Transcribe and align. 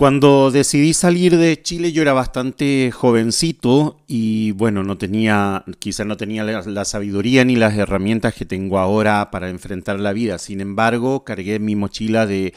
Cuando 0.00 0.50
decidí 0.50 0.94
salir 0.94 1.36
de 1.36 1.60
Chile 1.60 1.92
yo 1.92 2.00
era 2.00 2.14
bastante 2.14 2.90
jovencito 2.90 4.00
y 4.06 4.52
bueno, 4.52 4.82
no 4.82 4.96
tenía, 4.96 5.62
quizás 5.78 6.06
no 6.06 6.16
tenía 6.16 6.42
la, 6.42 6.84
sabiduría 6.86 7.44
ni 7.44 7.54
las 7.54 7.76
herramientas 7.76 8.32
que 8.32 8.46
tengo 8.46 8.78
ahora 8.78 9.30
para 9.30 9.50
enfrentar 9.50 10.00
la 10.00 10.14
vida. 10.14 10.38
Sin 10.38 10.62
embargo, 10.62 11.22
cargué 11.22 11.58
mi 11.58 11.76
mochila 11.76 12.24
de, 12.24 12.54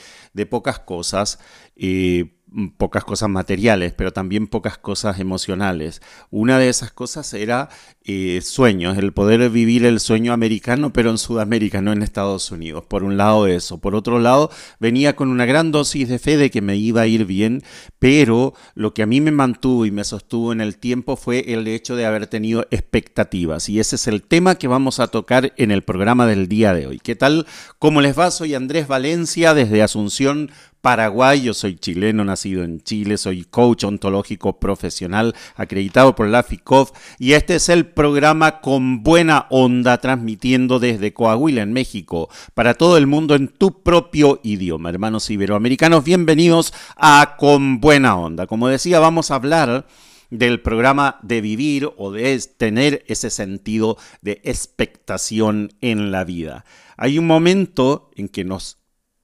pocas 0.50 0.80
cosas. 0.80 1.38
Eh, 1.76 2.32
pocas 2.78 3.04
cosas 3.04 3.30
materiales, 3.30 3.94
pero 3.94 4.14
también 4.14 4.48
pocas 4.48 4.78
cosas 4.78 5.20
emocionales. 5.20 6.02
Una 6.30 6.60
de 6.60 6.70
esas 6.70 6.92
cosas 6.92 7.34
era 7.34 7.70
eh, 8.04 8.42
sueños, 8.42 8.98
el 8.98 9.14
poder 9.14 9.50
vivir 9.50 9.86
el 9.86 10.00
sueño 10.00 10.34
americano, 10.34 10.94
pero 10.94 11.10
en 11.10 11.18
Sudamérica, 11.18 11.82
no 11.82 11.92
en 11.94 12.04
Estados 12.04 12.52
Unidos. 12.52 12.86
Por 12.86 13.04
un 13.04 13.18
lado 13.18 13.48
eso. 13.48 13.80
Por 13.80 13.96
otro 13.96 14.20
lado, 14.20 14.52
venía 14.80 15.16
con 15.16 15.30
una 15.30 15.46
gran 15.46 15.72
dosis 15.72 16.10
de 16.10 16.20
fe 16.20 16.38
de 16.38 16.52
que 16.52 16.62
me 16.62 16.76
iba 16.76 17.02
a 17.02 17.08
ir 17.08 17.26
bien, 17.26 17.64
pero 18.00 18.54
lo 18.76 18.94
que 18.94 19.04
a 19.04 19.08
mí 19.08 19.22
me 19.22 19.32
mantuvo 19.32 19.86
y 19.86 19.92
me 19.92 20.04
sostuvo 20.04 20.52
en 20.52 20.62
el 20.62 20.78
tiempo 20.78 21.16
fue 21.16 21.54
el 21.54 21.68
hecho 21.68 21.96
de 21.96 22.06
haber 22.06 22.28
tenido 22.28 22.68
expectativas. 22.72 23.70
Y 23.70 23.80
ese 23.80 23.96
es 23.96 24.08
el 24.08 24.22
tema 24.22 24.56
que 24.56 24.68
vamos 24.68 25.00
a 25.00 25.08
tocar 25.08 25.54
en 25.58 25.72
el 25.72 25.84
programa 25.84 26.28
del 26.28 26.48
día 26.48 26.74
de 26.74 26.88
hoy. 26.88 27.00
¿Qué 27.00 27.16
tal? 27.16 27.48
¿Cómo 27.80 28.02
les 28.02 28.18
va? 28.18 28.32
Soy 28.32 28.54
Andrés 28.54 28.88
Valencia 28.88 29.54
desde 29.54 29.82
Asunción, 29.82 30.52
Paraguay, 30.84 31.44
yo 31.44 31.54
soy 31.54 31.78
chileno, 31.78 32.26
nacido 32.26 32.62
en 32.62 32.82
Chile, 32.82 33.18
soy 33.18 33.46
coach 33.46 33.86
ontológico 33.86 34.60
profesional 34.60 35.34
acreditado 35.56 36.14
por 36.14 36.28
la 36.28 36.44
FICOF 36.44 36.92
y 37.18 37.32
este 37.32 37.56
es 37.56 37.70
el 37.70 37.86
programa 37.86 38.60
con 38.60 39.02
buena 39.02 39.48
onda 39.50 40.00
transmitiendo 40.00 40.80
desde 40.80 41.14
Coahuila, 41.14 41.62
en 41.62 41.72
México, 41.72 42.28
para 42.54 42.74
todo 42.74 42.98
el 42.98 43.08
mundo 43.08 43.34
en 43.34 43.48
tu 43.48 43.82
propio 43.82 44.42
idioma. 44.44 44.90
Hermanos 44.90 45.30
iberoamericanos, 45.30 46.04
bienvenidos 46.04 46.74
a 46.98 47.38
Con 47.40 47.80
buena 47.80 48.18
onda. 48.18 48.46
Como 48.46 48.68
decía, 48.68 49.00
vamos 49.00 49.32
a 49.32 49.36
hablar 49.36 49.88
del 50.32 50.60
programa 50.60 51.18
de 51.22 51.40
vivir 51.40 51.92
o 51.96 52.12
de 52.12 52.38
tener 52.58 53.06
ese 53.08 53.30
sentido 53.30 53.98
de 54.22 54.42
expectación 54.44 55.72
en 55.80 56.12
la 56.12 56.26
vida. 56.26 56.66
Hay 56.98 57.20
un 57.20 57.26
momento 57.26 58.12
en 58.18 58.28
que 58.28 58.44
nos 58.44 58.80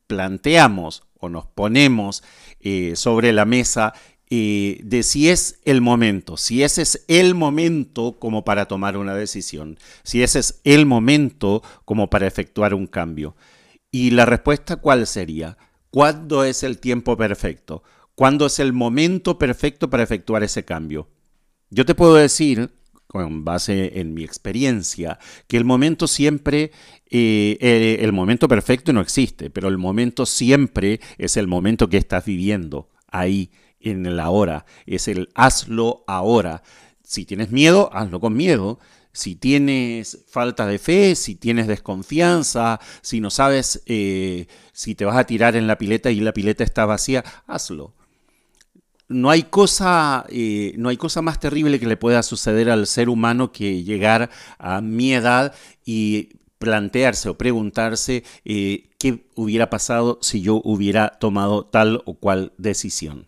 planteamos 0.07 1.03
o 1.19 1.29
nos 1.29 1.45
ponemos 1.45 2.23
eh, 2.59 2.95
sobre 2.95 3.31
la 3.31 3.45
mesa 3.45 3.93
eh, 4.31 4.79
de 4.83 5.03
si 5.03 5.29
es 5.29 5.59
el 5.65 5.81
momento, 5.81 6.37
si 6.37 6.63
ese 6.63 6.83
es 6.83 7.03
el 7.07 7.33
momento 7.33 8.17
como 8.19 8.45
para 8.45 8.67
tomar 8.67 8.95
una 8.95 9.15
decisión, 9.15 9.79
si 10.03 10.21
ese 10.21 10.39
es 10.39 10.61
el 10.63 10.85
momento 10.85 11.63
como 11.85 12.09
para 12.09 12.27
efectuar 12.27 12.73
un 12.73 12.87
cambio. 12.87 13.35
Y 13.91 14.11
la 14.11 14.25
respuesta 14.25 14.75
cuál 14.75 15.07
sería? 15.07 15.57
¿Cuándo 15.89 16.43
es 16.43 16.61
el 16.61 16.77
tiempo 16.77 17.17
perfecto? 17.17 17.81
¿Cuándo 18.13 18.45
es 18.45 18.59
el 18.59 18.71
momento 18.71 19.39
perfecto 19.39 19.89
para 19.89 20.03
efectuar 20.03 20.43
ese 20.43 20.63
cambio? 20.63 21.09
Yo 21.71 21.85
te 21.85 21.95
puedo 21.95 22.13
decir 22.13 22.71
con 23.09 23.43
base 23.43 23.99
en 23.99 24.13
mi 24.13 24.23
experiencia, 24.23 25.17
que 25.47 25.57
el 25.57 25.65
momento 25.65 26.07
siempre, 26.07 26.71
eh, 27.09 27.57
eh, 27.59 27.97
el 28.01 28.13
momento 28.13 28.47
perfecto 28.47 28.93
no 28.93 29.01
existe, 29.01 29.49
pero 29.49 29.67
el 29.67 29.79
momento 29.79 30.27
siempre 30.27 30.99
es 31.17 31.35
el 31.35 31.47
momento 31.47 31.89
que 31.89 31.97
estás 31.97 32.25
viviendo 32.25 32.91
ahí, 33.07 33.49
en 33.79 34.15
la 34.15 34.29
hora, 34.29 34.65
es 34.85 35.07
el 35.07 35.29
hazlo 35.33 36.03
ahora. 36.05 36.61
Si 37.01 37.25
tienes 37.25 37.49
miedo, 37.49 37.89
hazlo 37.93 38.19
con 38.19 38.35
miedo. 38.35 38.77
Si 39.11 39.35
tienes 39.35 40.25
falta 40.27 40.67
de 40.67 40.77
fe, 40.77 41.15
si 41.15 41.35
tienes 41.35 41.65
desconfianza, 41.65 42.79
si 43.01 43.21
no 43.21 43.31
sabes 43.31 43.81
eh, 43.87 44.47
si 44.71 44.93
te 44.93 45.05
vas 45.05 45.17
a 45.17 45.23
tirar 45.23 45.55
en 45.55 45.65
la 45.65 45.77
pileta 45.77 46.11
y 46.11 46.19
la 46.19 46.33
pileta 46.33 46.63
está 46.63 46.85
vacía, 46.85 47.23
hazlo 47.47 47.95
no 49.09 49.31
hay 49.31 49.43
cosa, 49.43 50.25
eh, 50.29 50.73
no 50.77 50.89
hay 50.89 50.97
cosa 50.97 51.21
más 51.21 51.39
terrible 51.39 51.79
que 51.79 51.87
le 51.87 51.97
pueda 51.97 52.23
suceder 52.23 52.69
al 52.69 52.87
ser 52.87 53.09
humano 53.09 53.51
que 53.51 53.83
llegar 53.83 54.29
a 54.59 54.81
mi 54.81 55.13
edad 55.13 55.53
y 55.83 56.29
plantearse 56.59 57.29
o 57.29 57.37
preguntarse 57.37 58.23
eh, 58.45 58.91
qué 58.99 59.27
hubiera 59.35 59.69
pasado 59.69 60.19
si 60.21 60.41
yo 60.41 60.61
hubiera 60.63 61.09
tomado 61.19 61.65
tal 61.65 62.03
o 62.05 62.13
cual 62.15 62.53
decisión. 62.57 63.27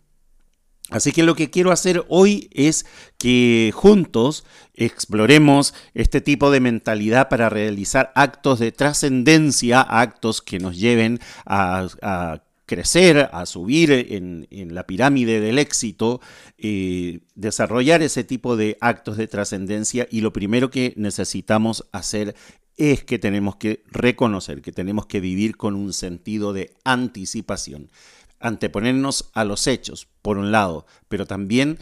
Así 0.91 1.13
que 1.13 1.23
lo 1.23 1.35
que 1.35 1.49
quiero 1.49 1.71
hacer 1.71 2.05
hoy 2.09 2.49
es 2.51 2.85
que 3.17 3.71
juntos 3.73 4.43
exploremos 4.75 5.73
este 5.93 6.19
tipo 6.19 6.51
de 6.51 6.59
mentalidad 6.59 7.29
para 7.29 7.49
realizar 7.49 8.11
actos 8.13 8.59
de 8.59 8.73
trascendencia, 8.73 9.81
actos 9.81 10.41
que 10.41 10.59
nos 10.59 10.77
lleven 10.77 11.19
a, 11.45 11.87
a 12.01 12.43
crecer, 12.71 13.29
a 13.33 13.45
subir 13.45 13.91
en, 13.91 14.47
la 14.73 14.87
pirámide 14.87 15.41
del 15.41 15.59
éxito, 15.59 16.21
eh, 16.57 17.19
desarrollar 17.35 18.01
ese 18.01 18.23
tipo 18.23 18.55
de 18.55 18.77
actos 18.79 19.17
de 19.17 19.27
trascendencia 19.27 20.07
y 20.09 20.21
lo 20.21 20.31
primero 20.31 20.71
que 20.71 20.93
necesitamos 20.95 21.85
hacer 21.91 22.33
es 22.77 23.03
que 23.03 23.19
tenemos 23.19 23.57
que 23.57 23.83
reconocer, 23.91 24.61
que 24.61 24.71
tenemos 24.71 25.05
que 25.05 25.19
vivir 25.19 25.57
con 25.57 25.75
un 25.75 25.91
sentido 25.91 26.53
de 26.53 26.73
anticipación, 26.85 27.91
anteponernos 28.39 29.31
a 29.33 29.43
los 29.43 29.67
hechos, 29.67 30.07
por 30.21 30.37
un 30.37 30.53
lado, 30.53 30.85
pero 31.09 31.25
también 31.27 31.77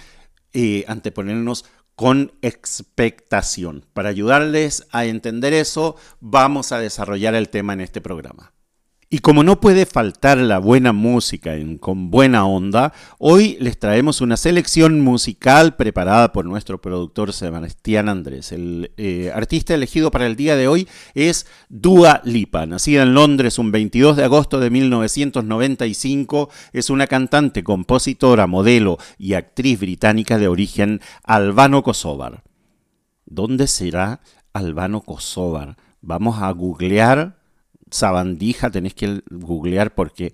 eh, 0.53 0.85
anteponernos 0.87 1.65
con 1.93 2.31
expectación. 2.41 3.85
Para 3.93 4.09
ayudarles 4.09 4.87
a 4.89 5.05
entender 5.05 5.53
eso, 5.53 5.97
vamos 6.19 6.71
a 6.71 6.79
desarrollar 6.79 7.35
el 7.35 7.49
tema 7.49 7.73
en 7.73 7.81
este 7.81 8.01
programa. 8.01 8.53
Y 9.11 9.19
como 9.19 9.43
no 9.43 9.59
puede 9.59 9.87
faltar 9.87 10.37
la 10.37 10.59
buena 10.59 10.93
música 10.93 11.55
con 11.79 12.11
buena 12.11 12.45
onda, 12.45 12.93
hoy 13.17 13.57
les 13.59 13.79
traemos 13.79 14.21
una 14.21 14.37
selección 14.37 15.01
musical 15.01 15.75
preparada 15.75 16.31
por 16.31 16.45
nuestro 16.45 16.79
productor 16.79 17.33
Sebastián 17.33 18.07
Andrés. 18.07 18.51
El 18.51 18.91
eh, 18.97 19.31
artista 19.33 19.73
elegido 19.73 20.11
para 20.11 20.27
el 20.27 20.35
día 20.35 20.55
de 20.55 20.67
hoy 20.67 20.87
es 21.15 21.47
Dua 21.69 22.21
Lipa, 22.23 22.67
nacida 22.67 23.01
en 23.01 23.15
Londres 23.15 23.57
un 23.57 23.71
22 23.71 24.15
de 24.15 24.25
agosto 24.25 24.59
de 24.59 24.69
1995, 24.69 26.51
es 26.71 26.91
una 26.91 27.07
cantante, 27.07 27.63
compositora, 27.63 28.45
modelo 28.45 28.99
y 29.17 29.33
actriz 29.33 29.79
británica 29.79 30.37
de 30.37 30.49
origen 30.49 31.01
albano-kosovar. 31.23 32.43
¿Dónde 33.25 33.65
será 33.65 34.21
albano-kosovar? 34.53 35.77
Vamos 35.99 36.43
a 36.43 36.51
googlear 36.51 37.38
sabandija, 37.91 38.69
tenéis 38.69 38.93
que 38.93 39.21
googlear 39.29 39.93
porque 39.93 40.33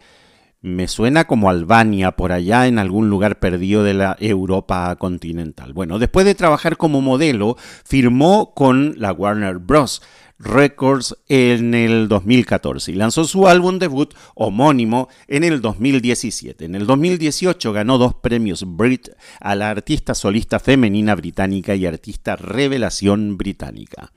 me 0.61 0.88
suena 0.88 1.25
como 1.25 1.49
Albania, 1.49 2.13
por 2.13 2.31
allá 2.31 2.66
en 2.66 2.79
algún 2.79 3.07
lugar 3.07 3.39
perdido 3.39 3.83
de 3.83 3.93
la 3.93 4.17
Europa 4.19 4.95
continental. 4.95 5.73
Bueno, 5.73 5.99
después 5.99 6.25
de 6.25 6.33
trabajar 6.33 6.75
como 6.75 7.01
modelo, 7.01 7.55
firmó 7.83 8.53
con 8.55 8.95
la 8.97 9.13
Warner 9.13 9.59
Bros. 9.59 10.01
Records 10.38 11.16
en 11.29 11.73
el 11.73 12.09
2014 12.09 12.91
y 12.91 12.95
lanzó 12.95 13.23
su 13.23 13.47
álbum 13.47 13.79
debut 13.79 14.13
homónimo 14.33 15.07
en 15.27 15.45
el 15.45 15.61
2017. 15.61 16.66
En 16.66 16.75
el 16.75 16.85
2018 16.85 17.72
ganó 17.72 17.97
dos 17.97 18.16
premios 18.16 18.66
Brit 18.67 19.09
a 19.40 19.55
la 19.55 19.69
artista 19.69 20.13
solista 20.13 20.59
femenina 20.59 21.16
británica 21.16 21.75
y 21.75 21.85
artista 21.85 22.35
revelación 22.35 23.37
británica. 23.37 24.11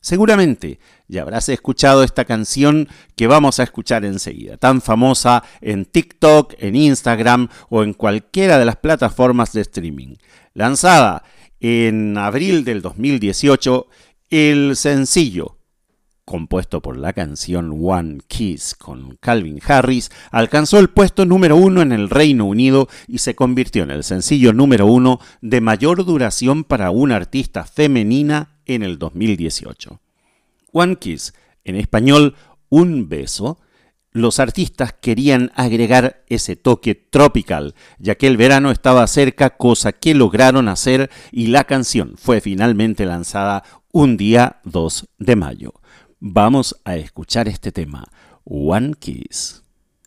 Seguramente 0.00 0.78
ya 1.08 1.22
habrás 1.22 1.48
escuchado 1.48 2.04
esta 2.04 2.24
canción 2.24 2.88
que 3.16 3.26
vamos 3.26 3.58
a 3.58 3.64
escuchar 3.64 4.04
enseguida, 4.04 4.56
tan 4.56 4.80
famosa 4.80 5.42
en 5.60 5.86
TikTok, 5.86 6.54
en 6.58 6.76
Instagram 6.76 7.48
o 7.70 7.82
en 7.82 7.94
cualquiera 7.94 8.58
de 8.58 8.66
las 8.66 8.76
plataformas 8.76 9.52
de 9.52 9.62
streaming. 9.62 10.16
Lanzada 10.54 11.24
en 11.60 12.16
abril 12.18 12.64
del 12.64 12.82
2018, 12.82 13.86
el 14.30 14.76
sencillo 14.76 15.58
compuesto 16.28 16.82
por 16.82 16.98
la 16.98 17.14
canción 17.14 17.74
One 17.82 18.18
Kiss 18.28 18.74
con 18.74 19.16
Calvin 19.18 19.60
Harris, 19.66 20.10
alcanzó 20.30 20.78
el 20.78 20.90
puesto 20.90 21.24
número 21.24 21.56
uno 21.56 21.80
en 21.80 21.90
el 21.90 22.10
Reino 22.10 22.44
Unido 22.44 22.86
y 23.06 23.18
se 23.18 23.34
convirtió 23.34 23.82
en 23.82 23.90
el 23.90 24.04
sencillo 24.04 24.52
número 24.52 24.84
uno 24.84 25.20
de 25.40 25.62
mayor 25.62 26.04
duración 26.04 26.64
para 26.64 26.90
una 26.90 27.16
artista 27.16 27.64
femenina 27.64 28.58
en 28.66 28.82
el 28.82 28.98
2018. 28.98 30.00
One 30.72 30.96
Kiss, 30.96 31.32
en 31.64 31.76
español 31.76 32.36
Un 32.68 33.08
beso, 33.08 33.58
los 34.12 34.40
artistas 34.40 34.94
querían 34.94 35.52
agregar 35.54 36.24
ese 36.28 36.56
toque 36.56 36.94
tropical, 36.94 37.74
ya 37.98 38.16
que 38.16 38.26
el 38.26 38.36
verano 38.36 38.70
estaba 38.70 39.06
cerca, 39.06 39.50
cosa 39.50 39.92
que 39.92 40.14
lograron 40.14 40.68
hacer 40.68 41.10
y 41.30 41.48
la 41.48 41.64
canción 41.64 42.14
fue 42.16 42.40
finalmente 42.40 43.06
lanzada 43.06 43.64
un 43.92 44.16
día 44.16 44.60
2 44.64 45.08
de 45.18 45.36
mayo. 45.36 45.74
Vamos 46.20 46.80
a 46.84 46.96
escuchar 46.96 47.48
este 47.48 47.70
tema, 47.72 48.04
One 48.44 48.94
Kiss. 48.98 49.62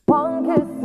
One 0.07 0.53
kiss 0.53 0.81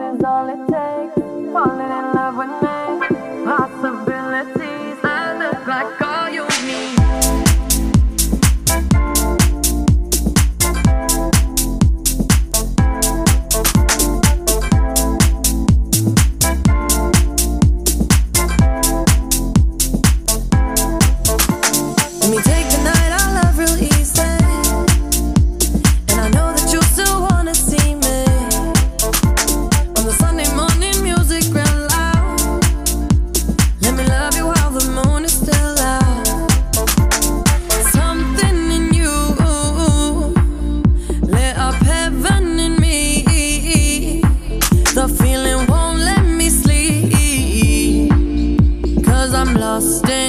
lost 49.77 50.09
in 50.09 50.26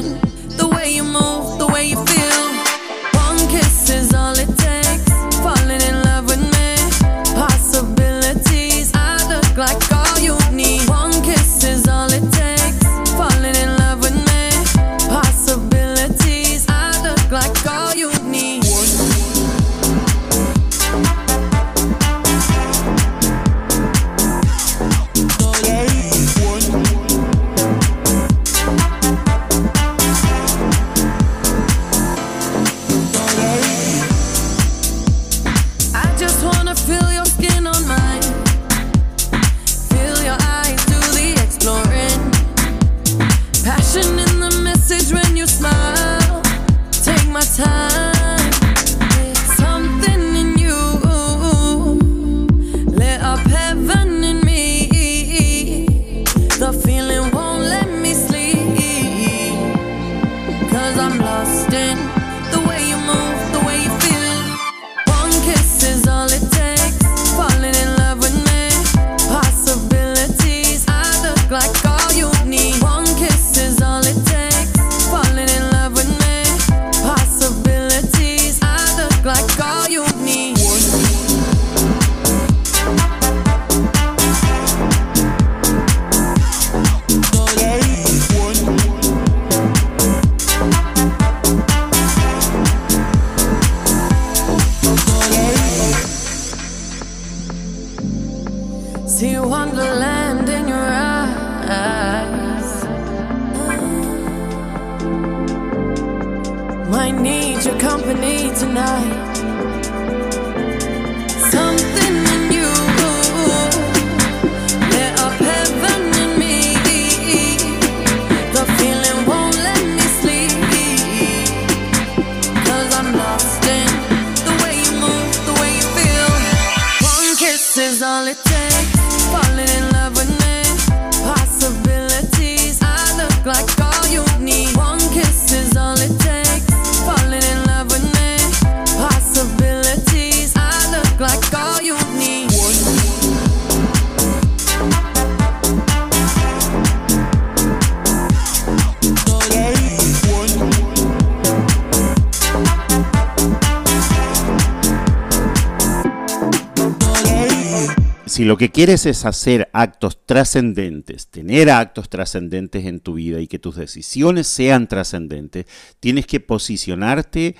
si 158.37 158.45
lo 158.45 158.55
que 158.55 158.69
quieres 158.69 159.07
es 159.07 159.25
hacer 159.25 159.67
actos 159.73 160.23
trascendentes, 160.23 161.25
tener 161.25 161.71
actos 161.71 162.07
trascendentes 162.07 162.85
en 162.85 162.99
tu 162.99 163.15
vida 163.15 163.39
y 163.39 163.47
que 163.47 163.57
tus 163.57 163.77
decisiones 163.77 164.45
sean 164.45 164.87
trascendentes, 164.87 165.65
tienes 165.99 166.27
que 166.27 166.39
posicionarte 166.39 167.55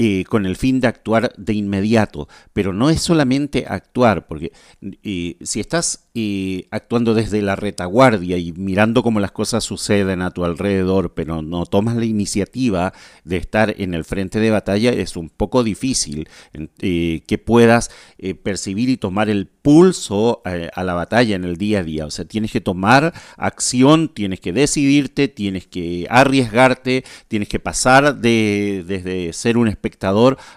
eh, 0.00 0.22
con 0.28 0.46
el 0.46 0.54
fin 0.54 0.78
de 0.78 0.86
actuar 0.86 1.32
de 1.36 1.54
inmediato, 1.54 2.28
pero 2.52 2.72
no 2.72 2.88
es 2.88 3.00
solamente 3.00 3.64
actuar, 3.66 4.28
porque 4.28 4.52
eh, 5.02 5.36
si 5.42 5.58
estás 5.58 6.06
eh, 6.14 6.68
actuando 6.70 7.14
desde 7.14 7.42
la 7.42 7.56
retaguardia 7.56 8.38
y 8.38 8.52
mirando 8.52 9.02
cómo 9.02 9.18
las 9.18 9.32
cosas 9.32 9.64
suceden 9.64 10.22
a 10.22 10.30
tu 10.30 10.44
alrededor, 10.44 11.14
pero 11.14 11.42
no 11.42 11.66
tomas 11.66 11.96
la 11.96 12.04
iniciativa 12.04 12.92
de 13.24 13.38
estar 13.38 13.74
en 13.76 13.92
el 13.92 14.04
frente 14.04 14.38
de 14.38 14.52
batalla, 14.52 14.92
es 14.92 15.16
un 15.16 15.30
poco 15.30 15.64
difícil 15.64 16.28
que 16.78 17.42
puedas 17.44 17.90
percibir 18.44 18.90
y 18.90 18.98
tomar 18.98 19.28
el 19.28 19.46
pulso 19.46 20.42
a 20.44 20.84
la 20.84 20.94
batalla 20.94 21.36
en 21.36 21.44
el 21.44 21.56
día 21.56 21.80
a 21.80 21.82
día. 21.82 22.06
O 22.06 22.10
sea, 22.10 22.24
tienes 22.24 22.52
que 22.52 22.60
tomar 22.60 23.12
acción, 23.36 24.08
tienes 24.08 24.40
que 24.40 24.52
decidirte, 24.52 25.28
tienes 25.28 25.66
que 25.66 26.06
arriesgarte, 26.08 27.04
tienes 27.28 27.48
que 27.48 27.58
pasar 27.60 28.16
de, 28.16 28.84
desde 28.86 29.32
ser 29.32 29.56
un 29.58 29.68
espectador 29.68 29.87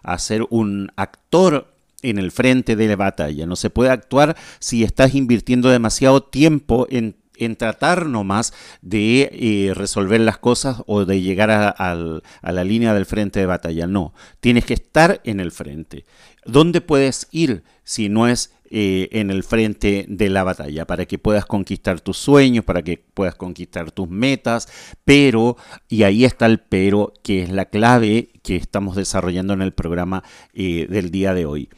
a 0.04 0.18
ser 0.20 0.46
un 0.50 0.92
actor 0.96 1.74
en 2.02 2.18
el 2.18 2.32
frente 2.32 2.76
de 2.76 2.88
la 2.88 2.96
batalla. 2.96 3.46
No 3.46 3.56
se 3.56 3.70
puede 3.70 3.92
actuar 3.92 4.36
si 4.60 4.84
estás 4.84 5.16
invirtiendo 5.16 5.70
demasiado 5.70 6.24
tiempo 6.24 6.88
en, 6.90 7.16
tratar 7.58 8.06
nomás 8.06 8.54
de 8.84 9.32
eh, 9.34 9.74
resolver 9.74 10.22
las 10.22 10.38
cosas 10.38 10.84
o 10.86 11.06
de 11.06 11.22
llegar 11.22 11.50
a, 11.50 11.96
la 11.96 12.64
línea 12.64 12.94
del 12.94 13.08
frente 13.08 13.40
de 13.40 13.48
batalla. 13.48 13.88
No, 13.88 14.14
tienes 14.40 14.66
que 14.66 14.76
estar 14.76 15.22
en 15.24 15.40
el 15.40 15.52
frente. 15.52 16.06
¿Dónde 16.46 16.82
puedes 16.82 17.28
ir 17.32 17.64
si 17.84 18.10
no 18.10 18.28
es 18.28 18.52
eh, 18.74 19.10
en 19.12 19.32
el 19.32 19.44
frente 19.44 20.06
de 20.08 20.30
la 20.30 20.46
batalla, 20.46 20.88
para 20.88 21.06
que 21.06 21.18
puedas 21.18 21.46
conquistar 21.46 22.00
tus 22.00 22.18
sueños, 22.18 22.64
para 22.64 22.82
que 22.82 22.98
puedas 22.98 23.36
conquistar 23.36 23.92
tus 23.92 24.08
metas, 24.08 24.70
pero, 25.04 25.58
y 25.90 26.04
ahí 26.04 26.24
está 26.24 26.46
el 26.46 26.60
pero, 26.60 27.12
que 27.22 27.44
es 27.44 27.50
la 27.50 27.66
clave 27.66 28.30
que 28.44 28.56
estamos 28.56 28.96
desarrollando 28.96 29.54
en 29.54 29.62
el 29.62 29.74
programa 29.74 30.24
eh, 30.54 30.88
del 30.90 31.12
día 31.12 31.34
de 31.34 31.46
hoy. 31.46 31.70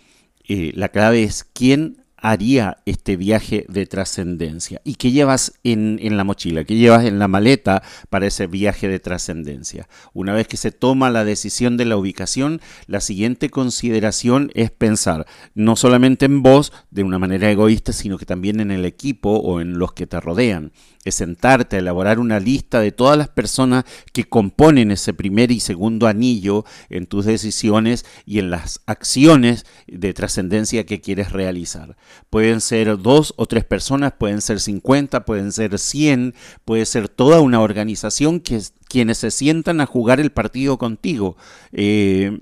Eh, 0.47 0.71
la 0.75 0.89
clave 0.89 1.23
es 1.23 1.43
quién 1.43 2.03
haría 2.23 2.77
este 2.85 3.17
viaje 3.17 3.65
de 3.67 3.85
trascendencia? 3.85 4.81
¿Y 4.85 4.95
qué 4.95 5.11
llevas 5.11 5.59
en, 5.63 5.99
en, 6.01 6.15
la 6.15 6.23
mochila? 6.23 6.63
¿Qué 6.63 6.75
llevas 6.75 7.03
en 7.03 7.19
la 7.19 7.27
maleta 7.27 7.83
para 8.09 8.25
ese 8.25 8.47
viaje 8.47 8.87
de 8.87 9.01
trascendencia? 9.01 9.89
Una 10.13 10.33
vez 10.33 10.47
que 10.47 10.55
se 10.55 10.71
toma 10.71 11.11
la 11.11 11.25
decisión 11.25 11.75
de 11.75 11.83
la 11.83 11.97
ubicación, 11.97 12.61
la 12.87 13.01
siguiente 13.01 13.49
consideración 13.49 14.51
es 14.55 14.71
pensar 14.71 15.27
no 15.53 15.75
solamente 15.75 16.25
en 16.25 16.41
vos 16.43 16.71
de 16.91 17.03
una 17.03 17.19
manera 17.19 17.51
egoísta, 17.51 17.91
sino 17.91 18.17
que 18.17 18.25
también 18.25 18.61
en 18.61 18.71
el 18.71 18.85
equipo 18.85 19.31
o 19.31 19.59
en 19.59 19.77
los 19.77 19.91
que 19.91 20.07
te 20.07 20.21
rodean 20.21 20.71
es 21.05 21.15
sentarte 21.15 21.75
a 21.75 21.79
elaborar 21.79 22.19
una 22.19 22.39
lista 22.39 22.79
de 22.79 22.91
todas 22.91 23.17
las 23.17 23.29
personas 23.29 23.85
que 24.11 24.23
componen 24.23 24.91
ese 24.91 25.13
primer 25.13 25.51
y 25.51 25.59
segundo 25.59 26.07
anillo 26.07 26.65
en 26.89 27.05
tus 27.05 27.25
decisiones 27.25 28.05
y 28.25 28.39
en 28.39 28.49
las 28.49 28.81
acciones 28.85 29.65
de 29.87 30.13
trascendencia 30.13 30.85
que 30.85 31.01
quieres 31.01 31.31
realizar. 31.31 31.97
Pueden 32.29 32.61
ser 32.61 32.97
dos 32.99 33.33
o 33.37 33.45
tres 33.45 33.65
personas, 33.65 34.13
pueden 34.13 34.41
ser 34.41 34.59
50, 34.59 35.25
pueden 35.25 35.51
ser 35.51 35.77
100, 35.77 36.35
puede 36.65 36.85
ser 36.85 37.09
toda 37.09 37.41
una 37.41 37.61
organización 37.61 38.39
que 38.39 38.61
quienes 38.87 39.17
se 39.17 39.31
sientan 39.31 39.81
a 39.81 39.85
jugar 39.85 40.19
el 40.19 40.31
partido 40.31 40.77
contigo. 40.77 41.35
Eh, 41.71 42.39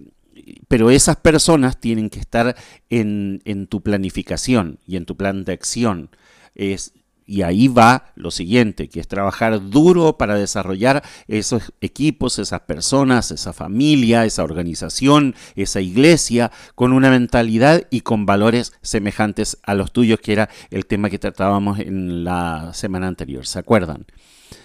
pero 0.67 0.89
esas 0.89 1.17
personas 1.17 1.79
tienen 1.79 2.09
que 2.09 2.19
estar 2.19 2.55
en, 2.89 3.41
en, 3.45 3.67
tu 3.67 3.81
planificación 3.81 4.79
y 4.87 4.97
en 4.97 5.05
tu 5.05 5.15
plan 5.15 5.43
de 5.45 5.53
acción. 5.53 6.09
Es, 6.55 6.93
y 7.31 7.43
ahí 7.43 7.69
va 7.69 8.11
lo 8.15 8.29
siguiente, 8.29 8.89
que 8.89 8.99
es 8.99 9.07
trabajar 9.07 9.69
duro 9.69 10.17
para 10.17 10.35
desarrollar 10.35 11.01
esos 11.29 11.71
equipos, 11.79 12.37
esas 12.39 12.59
personas, 12.59 13.31
esa 13.31 13.53
familia, 13.53 14.25
esa 14.25 14.43
organización, 14.43 15.33
esa 15.55 15.79
iglesia, 15.79 16.51
con 16.75 16.91
una 16.91 17.09
mentalidad 17.09 17.87
y 17.89 18.01
con 18.01 18.25
valores 18.25 18.73
semejantes 18.81 19.57
a 19.63 19.75
los 19.75 19.93
tuyos, 19.93 20.19
que 20.19 20.33
era 20.33 20.49
el 20.71 20.85
tema 20.85 21.09
que 21.09 21.19
tratábamos 21.19 21.79
en 21.79 22.25
la 22.25 22.71
semana 22.73 23.07
anterior. 23.07 23.47
¿Se 23.47 23.59
acuerdan? 23.59 24.05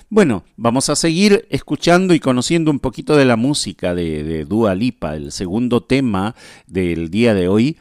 Bueno, 0.09 0.43
vamos 0.57 0.91
a 0.91 0.97
seguir 0.97 1.47
escuchando 1.51 2.15
y 2.15 2.21
conociendo 2.21 2.73
un 2.73 2.81
poquito 2.81 3.17
de 3.17 3.27
la 3.27 3.37
música 3.37 3.95
de, 3.95 4.45
Dua 4.45 4.75
Lipa. 4.75 5.15
El 5.15 5.31
segundo 5.31 5.85
tema 5.85 6.35
del 6.67 7.11
día 7.11 7.33
de 7.33 7.47
hoy 7.47 7.77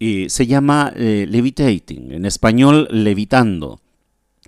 eh, 0.00 0.30
se 0.30 0.46
llama 0.46 0.90
eh, 0.96 1.26
Levitating, 1.28 2.12
en 2.12 2.24
español 2.24 2.88
Levitando. 2.90 3.82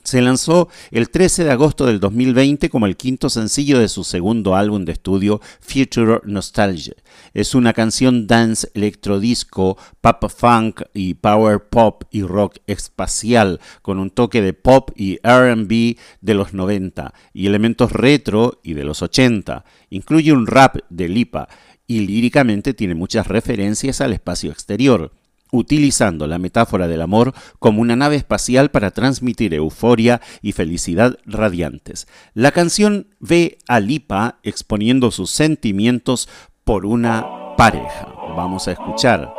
Se 0.05 0.21
lanzó 0.21 0.69
el 0.91 1.09
13 1.09 1.45
de 1.45 1.51
agosto 1.51 1.87
del 1.87 1.99
2020 1.99 2.69
como 2.69 2.85
el 2.85 2.99
quinto 2.99 3.31
sencillo 3.31 3.79
de 3.79 3.89
su 3.89 4.05
segundo 4.05 4.55
álbum 4.55 4.85
de 4.85 4.93
estudio 4.93 5.41
Future 5.61 6.21
Nostalgia. 6.25 6.93
Es 7.33 7.55
una 7.55 7.73
canción 7.73 8.27
dance, 8.27 8.69
electrodisco, 8.75 9.79
pop 10.03 10.25
funk 10.29 10.83
y 10.93 11.15
power 11.15 11.71
pop 11.71 12.05
y 12.11 12.23
rock 12.23 12.59
espacial 12.67 13.61
con 13.81 13.99
un 13.99 14.11
toque 14.11 14.43
de 14.43 14.53
pop 14.53 14.91
y 14.95 15.19
R&B 15.23 15.97
de 16.21 16.35
los 16.35 16.53
90 16.53 17.15
y 17.33 17.47
elementos 17.47 17.91
retro 17.91 18.61
y 18.63 18.75
de 18.75 18.85
los 18.85 19.01
80. 19.01 19.65
Incluye 19.89 20.35
un 20.35 20.47
rap 20.47 20.77
de 20.91 21.09
Lipa 21.09 21.49
y 21.87 22.01
líricamente 22.01 22.75
tiene 22.75 22.95
muchas 22.95 23.27
referencias 23.27 24.03
al 24.03 24.13
espacio 24.13 24.51
exterior 24.51 25.13
utilizando 25.55 26.27
la 26.27 26.39
metáfora 26.39 26.89
del 26.89 27.01
amor 27.01 27.33
como 27.59 27.81
una 27.81 27.97
nave 27.97 28.17
espacial 28.17 28.71
para 28.71 28.91
transmitir 28.91 29.55
euforia 29.55 30.21
y 30.43 30.53
felicidad 30.53 31.17
radiantes. 31.25 32.07
La 32.35 32.51
canción 32.51 33.07
ve 33.21 33.59
a 33.69 33.81
Lipa 33.81 34.39
exponiendo 34.43 35.11
sus 35.11 35.31
sentimientos 35.31 36.29
por 36.65 36.87
una 36.87 37.55
pareja. 37.57 38.09
Vamos 38.37 38.67
a 38.69 38.73
escuchar 38.73 39.33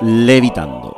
Levitando. 0.00 0.97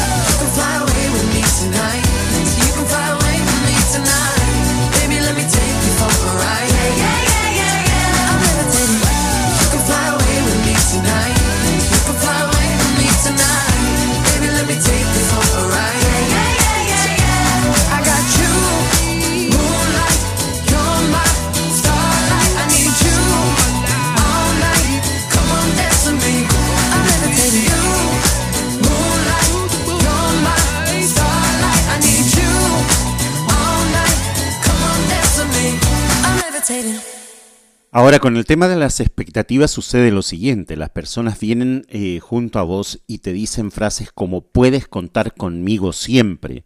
Ahora, 37.93 38.19
con 38.19 38.37
el 38.37 38.45
tema 38.45 38.69
de 38.69 38.77
las 38.77 39.01
expectativas 39.01 39.69
sucede 39.69 40.11
lo 40.11 40.21
siguiente, 40.21 40.77
las 40.77 40.91
personas 40.91 41.37
vienen 41.37 41.85
eh, 41.89 42.21
junto 42.21 42.57
a 42.59 42.63
vos 42.63 43.01
y 43.05 43.17
te 43.17 43.33
dicen 43.33 43.69
frases 43.69 44.13
como 44.13 44.39
puedes 44.39 44.87
contar 44.87 45.33
conmigo 45.33 45.91
siempre. 45.91 46.63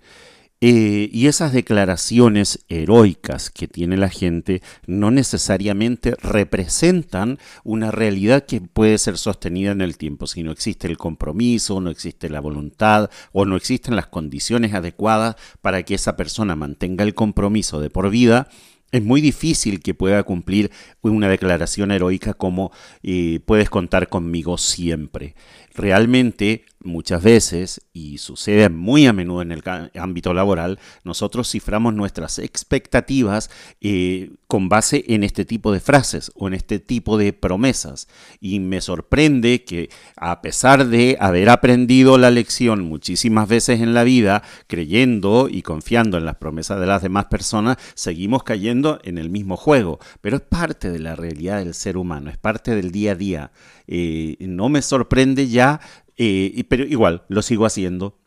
Eh, 0.61 1.09
y 1.11 1.25
esas 1.25 1.51
declaraciones 1.51 2.63
heroicas 2.69 3.49
que 3.49 3.67
tiene 3.67 3.97
la 3.97 4.09
gente 4.09 4.61
no 4.85 5.09
necesariamente 5.09 6.15
representan 6.21 7.39
una 7.63 7.89
realidad 7.89 8.45
que 8.45 8.61
puede 8.61 8.99
ser 8.99 9.17
sostenida 9.17 9.71
en 9.71 9.81
el 9.81 9.97
tiempo. 9.97 10.27
Si 10.27 10.43
no 10.43 10.51
existe 10.51 10.87
el 10.87 10.97
compromiso, 10.97 11.81
no 11.81 11.89
existe 11.89 12.29
la 12.29 12.39
voluntad 12.39 13.09
o 13.31 13.45
no 13.45 13.55
existen 13.55 13.95
las 13.95 14.07
condiciones 14.07 14.75
adecuadas 14.75 15.37
para 15.61 15.81
que 15.81 15.95
esa 15.95 16.15
persona 16.15 16.55
mantenga 16.55 17.03
el 17.03 17.15
compromiso 17.15 17.79
de 17.81 17.89
por 17.89 18.11
vida, 18.11 18.47
es 18.95 19.03
muy 19.03 19.21
difícil 19.21 19.81
que 19.81 19.93
pueda 19.93 20.23
cumplir 20.23 20.71
una 21.01 21.29
declaración 21.29 21.91
heroica 21.91 22.33
como 22.33 22.71
eh, 23.03 23.39
puedes 23.45 23.69
contar 23.69 24.09
conmigo 24.09 24.57
siempre. 24.57 25.35
Realmente, 25.75 26.63
muchas 26.85 27.21
veces, 27.21 27.81
y 27.91 28.17
sucede 28.19 28.69
muy 28.69 29.07
a 29.07 29.13
menudo 29.13 29.41
en 29.41 29.51
el 29.51 29.61
ámbito 29.95 30.33
laboral, 30.33 30.79
nosotros 31.03 31.51
ciframos 31.51 31.93
nuestras 31.93 32.39
expectativas 32.39 33.49
eh, 33.81 34.31
con 34.47 34.69
base 34.69 35.03
en 35.07 35.25
este 35.25 35.43
tipo 35.43 35.73
de 35.73 35.81
frases 35.81 36.31
o 36.35 36.47
en 36.47 36.53
este 36.53 36.79
tipo 36.79 37.17
de 37.17 37.33
promesas. 37.33 38.07
Y 38.39 38.61
me 38.61 38.79
sorprende 38.79 39.65
que 39.65 39.89
a 40.15 40.41
pesar 40.41 40.87
de 40.87 41.17
haber 41.19 41.49
aprendido 41.49 42.17
la 42.17 42.31
lección 42.31 42.85
muchísimas 42.85 43.49
veces 43.49 43.81
en 43.81 43.93
la 43.93 44.05
vida, 44.05 44.43
creyendo 44.67 45.49
y 45.51 45.61
confiando 45.61 46.17
en 46.17 46.23
las 46.23 46.35
promesas 46.35 46.79
de 46.79 46.85
las 46.85 47.01
demás 47.01 47.25
personas, 47.25 47.75
seguimos 47.95 48.43
cayendo 48.43 48.99
en 49.03 49.17
el 49.17 49.29
mismo 49.29 49.57
juego. 49.57 49.99
Pero 50.21 50.37
es 50.37 50.43
parte 50.43 50.89
de 50.89 50.99
la 50.99 51.17
realidad 51.17 51.59
del 51.59 51.73
ser 51.73 51.97
humano, 51.97 52.29
es 52.29 52.37
parte 52.37 52.75
del 52.75 52.91
día 52.91 53.11
a 53.11 53.15
día. 53.15 53.51
Eh, 53.87 54.37
no 54.39 54.69
me 54.69 54.81
sorprende 54.81 55.47
ya, 55.47 55.79
eh, 56.17 56.63
pero 56.67 56.83
igual 56.85 57.23
lo 57.27 57.41
sigo 57.41 57.65
haciendo. 57.65 58.17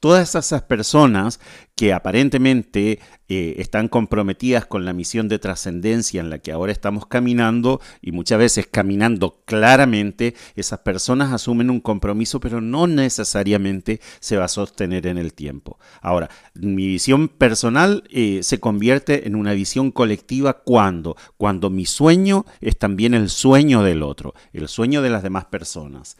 Todas 0.00 0.34
esas 0.34 0.62
personas 0.62 1.40
que 1.74 1.92
aparentemente 1.92 3.00
eh, 3.28 3.54
están 3.58 3.88
comprometidas 3.88 4.66
con 4.66 4.84
la 4.84 4.92
misión 4.92 5.28
de 5.28 5.38
trascendencia 5.38 6.20
en 6.20 6.30
la 6.30 6.38
que 6.38 6.52
ahora 6.52 6.72
estamos 6.72 7.06
caminando 7.06 7.80
y 8.02 8.12
muchas 8.12 8.38
veces 8.38 8.68
caminando 8.70 9.42
claramente, 9.44 10.34
esas 10.56 10.80
personas 10.80 11.32
asumen 11.32 11.70
un 11.70 11.80
compromiso, 11.80 12.38
pero 12.38 12.60
no 12.60 12.86
necesariamente 12.86 14.00
se 14.20 14.36
va 14.36 14.44
a 14.44 14.48
sostener 14.48 15.06
en 15.06 15.18
el 15.18 15.32
tiempo. 15.32 15.78
Ahora, 16.00 16.28
mi 16.54 16.86
visión 16.86 17.28
personal 17.28 18.04
eh, 18.10 18.40
se 18.42 18.60
convierte 18.60 19.26
en 19.26 19.34
una 19.34 19.54
visión 19.54 19.90
colectiva 19.90 20.62
cuando, 20.64 21.16
cuando 21.36 21.70
mi 21.70 21.86
sueño 21.86 22.44
es 22.60 22.78
también 22.78 23.14
el 23.14 23.30
sueño 23.30 23.82
del 23.82 24.02
otro, 24.02 24.34
el 24.52 24.68
sueño 24.68 25.02
de 25.02 25.10
las 25.10 25.22
demás 25.22 25.46
personas 25.46 26.18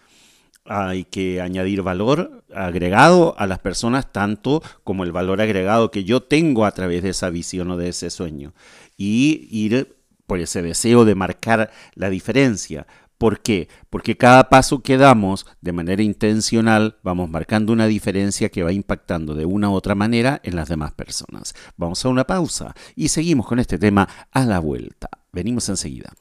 hay 0.64 1.04
que 1.04 1.40
añadir 1.40 1.82
valor 1.82 2.44
agregado 2.54 3.34
a 3.38 3.46
las 3.46 3.58
personas, 3.58 4.12
tanto 4.12 4.62
como 4.82 5.04
el 5.04 5.12
valor 5.12 5.40
agregado 5.40 5.90
que 5.90 6.04
yo 6.04 6.22
tengo 6.22 6.64
a 6.64 6.72
través 6.72 7.02
de 7.02 7.10
esa 7.10 7.30
visión 7.30 7.70
o 7.70 7.76
de 7.76 7.88
ese 7.88 8.10
sueño. 8.10 8.54
Y 8.96 9.48
ir 9.50 9.96
por 10.26 10.40
ese 10.40 10.62
deseo 10.62 11.04
de 11.04 11.14
marcar 11.14 11.70
la 11.94 12.08
diferencia. 12.10 12.86
¿Por 13.18 13.40
qué? 13.40 13.68
Porque 13.90 14.16
cada 14.16 14.48
paso 14.48 14.82
que 14.82 14.96
damos 14.96 15.46
de 15.60 15.72
manera 15.72 16.02
intencional 16.02 16.98
vamos 17.02 17.30
marcando 17.30 17.72
una 17.72 17.86
diferencia 17.86 18.48
que 18.48 18.62
va 18.62 18.72
impactando 18.72 19.34
de 19.34 19.44
una 19.44 19.70
u 19.70 19.74
otra 19.74 19.94
manera 19.94 20.40
en 20.42 20.56
las 20.56 20.68
demás 20.68 20.92
personas. 20.92 21.54
Vamos 21.76 22.04
a 22.04 22.08
una 22.08 22.24
pausa 22.24 22.74
y 22.96 23.08
seguimos 23.08 23.46
con 23.46 23.60
este 23.60 23.78
tema 23.78 24.08
a 24.32 24.44
la 24.44 24.58
vuelta. 24.58 25.08
Venimos 25.32 25.68
enseguida. 25.68 26.12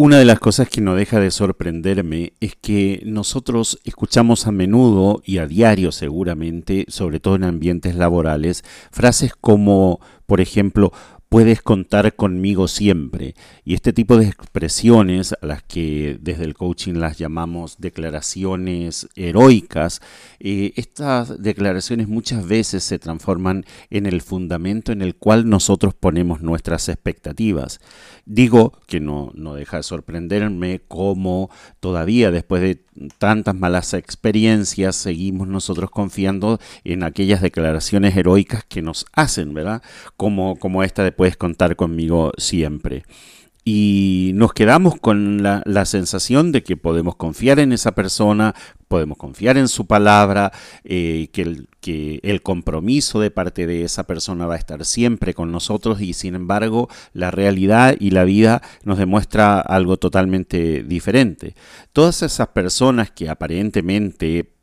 Una 0.00 0.18
de 0.18 0.24
las 0.24 0.38
cosas 0.38 0.68
que 0.68 0.80
no 0.80 0.94
deja 0.94 1.18
de 1.18 1.32
sorprenderme 1.32 2.32
es 2.38 2.54
que 2.54 3.02
nosotros 3.04 3.80
escuchamos 3.82 4.46
a 4.46 4.52
menudo 4.52 5.22
y 5.24 5.38
a 5.38 5.48
diario 5.48 5.90
seguramente, 5.90 6.84
sobre 6.86 7.18
todo 7.18 7.34
en 7.34 7.42
ambientes 7.42 7.96
laborales, 7.96 8.62
frases 8.92 9.34
como, 9.34 9.98
por 10.24 10.40
ejemplo, 10.40 10.92
puedes 11.28 11.60
contar 11.62 12.14
conmigo 12.14 12.68
siempre. 12.68 13.34
Y 13.64 13.74
este 13.74 13.92
tipo 13.92 14.16
de 14.16 14.26
expresiones, 14.26 15.34
a 15.40 15.46
las 15.46 15.62
que 15.62 16.18
desde 16.20 16.44
el 16.44 16.54
coaching 16.54 16.94
las 16.94 17.18
llamamos 17.18 17.76
declaraciones 17.78 19.08
heroicas, 19.14 20.00
eh, 20.40 20.72
estas 20.76 21.42
declaraciones 21.42 22.08
muchas 22.08 22.46
veces 22.46 22.82
se 22.84 22.98
transforman 22.98 23.64
en 23.90 24.06
el 24.06 24.22
fundamento 24.22 24.92
en 24.92 25.02
el 25.02 25.16
cual 25.16 25.48
nosotros 25.48 25.94
ponemos 25.94 26.40
nuestras 26.40 26.88
expectativas. 26.88 27.80
Digo 28.24 28.80
que 28.86 29.00
no, 29.00 29.30
no 29.34 29.54
deja 29.54 29.78
de 29.78 29.82
sorprenderme 29.82 30.80
cómo 30.88 31.50
todavía 31.80 32.30
después 32.30 32.62
de 32.62 32.82
tantas 33.18 33.54
malas 33.54 33.94
experiencias 33.94 34.96
seguimos 34.96 35.48
nosotros 35.48 35.90
confiando 35.90 36.58
en 36.84 37.04
aquellas 37.04 37.40
declaraciones 37.40 38.16
heroicas 38.16 38.64
que 38.64 38.82
nos 38.82 39.06
hacen, 39.12 39.54
¿verdad? 39.54 39.82
Como, 40.16 40.56
como 40.56 40.82
esta 40.82 41.04
de 41.04 41.12
puedes 41.18 41.36
contar 41.36 41.74
conmigo 41.74 42.30
siempre 42.38 43.02
y 43.70 44.30
nos 44.34 44.54
quedamos 44.54 44.98
con 44.98 45.42
la, 45.42 45.84
sensación 45.84 46.52
de 46.52 46.62
que 46.62 46.78
podemos 46.78 47.16
confiar 47.16 47.58
en 47.58 47.72
esa 47.72 47.92
persona, 47.92 48.54
podemos 48.88 49.18
confiar 49.18 49.58
en 49.58 49.68
su 49.68 49.86
palabra, 49.86 50.52
eh, 50.84 51.28
que, 51.34 51.42
el, 51.42 51.68
que 51.82 52.18
el 52.22 52.40
compromiso 52.40 53.20
de 53.20 53.30
parte 53.30 53.66
de 53.66 53.84
esa 53.84 54.04
persona 54.04 54.46
va 54.46 54.54
a 54.54 54.58
estar 54.58 54.86
siempre 54.86 55.34
con 55.34 55.52
nosotros 55.52 56.00
y 56.00 56.14
sin 56.14 56.34
embargo 56.34 56.88
la 57.12 57.30
realidad 57.30 57.94
y 58.00 58.08
la 58.08 58.24
vida 58.24 58.62
nos 58.84 58.96
demuestra 58.96 59.60
algo 59.60 59.98
totalmente 59.98 60.82
diferente. 60.82 61.54
Todas 61.92 62.22
esas 62.22 62.48
personas 62.48 63.10
que 63.10 63.28
aparentemente 63.28 64.54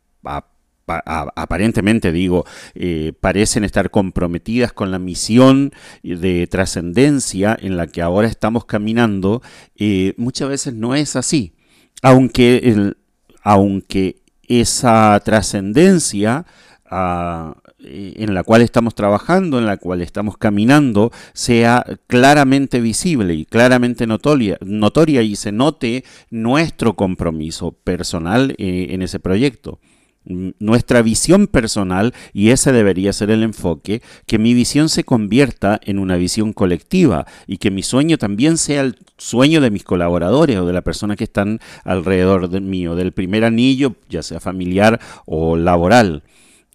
aparentemente 0.87 2.11
digo, 2.11 2.45
eh, 2.75 3.13
parecen 3.19 3.63
estar 3.63 3.89
comprometidas 3.89 4.73
con 4.73 4.91
la 4.91 4.99
misión 4.99 5.71
de 6.03 6.47
trascendencia 6.47 7.57
en 7.59 7.77
la 7.77 7.87
que 7.87 8.01
ahora 8.01 8.27
estamos 8.27 8.65
caminando, 8.65 9.41
eh, 9.75 10.13
muchas 10.17 10.49
veces 10.49 10.73
no 10.73 10.95
es 10.95 11.15
así. 11.15 11.53
Aunque, 12.01 12.93
aunque 13.41 14.21
esa 14.47 15.19
trascendencia 15.25 16.45
ah, 16.85 17.55
eh, 17.79 18.13
en 18.17 18.35
la 18.35 18.43
cual 18.43 18.61
estamos 18.61 18.93
trabajando, 18.93 19.57
en 19.57 19.65
la 19.65 19.77
cual 19.77 20.01
estamos 20.01 20.37
caminando, 20.37 21.11
sea 21.33 21.83
claramente 22.05 22.79
visible 22.79 23.33
y 23.33 23.45
claramente 23.45 24.05
notoria, 24.05 24.57
notoria 24.61 25.23
y 25.23 25.35
se 25.35 25.51
note 25.51 26.03
nuestro 26.29 26.95
compromiso 26.95 27.71
personal 27.71 28.53
en 28.59 29.01
ese 29.01 29.19
proyecto 29.19 29.79
nuestra 30.25 31.01
visión 31.01 31.47
personal, 31.47 32.13
y 32.33 32.49
ese 32.49 32.71
debería 32.71 33.13
ser 33.13 33.31
el 33.31 33.43
enfoque, 33.43 34.01
que 34.25 34.39
mi 34.39 34.53
visión 34.53 34.89
se 34.89 35.03
convierta 35.03 35.79
en 35.83 35.99
una 35.99 36.17
visión 36.17 36.53
colectiva 36.53 37.25
y 37.47 37.57
que 37.57 37.71
mi 37.71 37.83
sueño 37.83 38.17
también 38.17 38.57
sea 38.57 38.81
el 38.81 38.97
sueño 39.17 39.61
de 39.61 39.71
mis 39.71 39.83
colaboradores 39.83 40.57
o 40.57 40.65
de 40.65 40.73
la 40.73 40.81
persona 40.81 41.15
que 41.15 41.25
están 41.25 41.59
alrededor 41.83 42.49
de 42.49 42.61
mío, 42.61 42.95
del 42.95 43.11
primer 43.11 43.45
anillo, 43.45 43.95
ya 44.09 44.23
sea 44.23 44.39
familiar 44.39 44.99
o 45.25 45.55
laboral. 45.55 46.23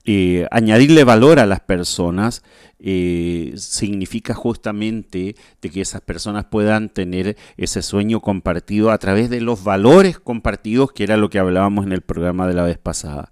Eh, 0.07 0.47
añadirle 0.51 1.05
valor 1.05 1.39
a 1.39 1.47
las 1.47 1.61
personas 1.61 2.43
eh, 2.79 3.53
significa 3.57 4.33
justamente 4.33 5.37
de 5.61 5.71
que 5.71 5.83
esas 5.83 6.01
personas 6.01 6.47
puedan 6.47 6.89
tener 6.89 7.37
ese 7.59 7.83
sueño 7.83 8.21
compartido 8.21 8.91
a 8.91 8.99
través 8.99 9.29
de 9.29 9.43
los 9.43 9.63
valores 9.63 10.19
compartidos, 10.19 10.93
que 10.93 11.05
era 11.05 11.19
lo 11.19 11.29
que 11.29 11.39
hablábamos 11.39 11.85
en 11.85 11.93
el 11.93 12.01
programa 12.01 12.47
de 12.47 12.55
la 12.55 12.63
vez 12.63 12.79
pasada. 12.79 13.31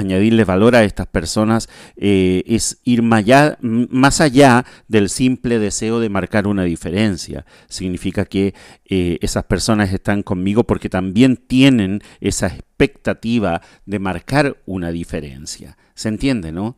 Añadirle 0.00 0.44
valor 0.44 0.74
a 0.74 0.84
estas 0.84 1.06
personas 1.06 1.68
eh, 1.96 2.42
es 2.46 2.80
ir 2.84 3.02
más 3.02 4.20
allá, 4.20 4.64
del 4.88 5.10
simple 5.10 5.58
deseo 5.58 6.00
de 6.00 6.08
marcar 6.08 6.46
una 6.46 6.64
diferencia. 6.64 7.44
Significa 7.68 8.24
que 8.24 8.54
eh, 8.86 9.18
esas 9.20 9.44
personas 9.44 9.92
están 9.92 10.22
conmigo 10.22 10.64
porque 10.64 10.88
también 10.88 11.36
tienen 11.36 12.00
esa 12.20 12.46
expectativa 12.46 13.60
de 13.84 13.98
marcar 13.98 14.56
una 14.66 14.90
diferencia. 14.90 15.76
¿Se 15.94 16.08
entiende, 16.08 16.50
no? 16.50 16.76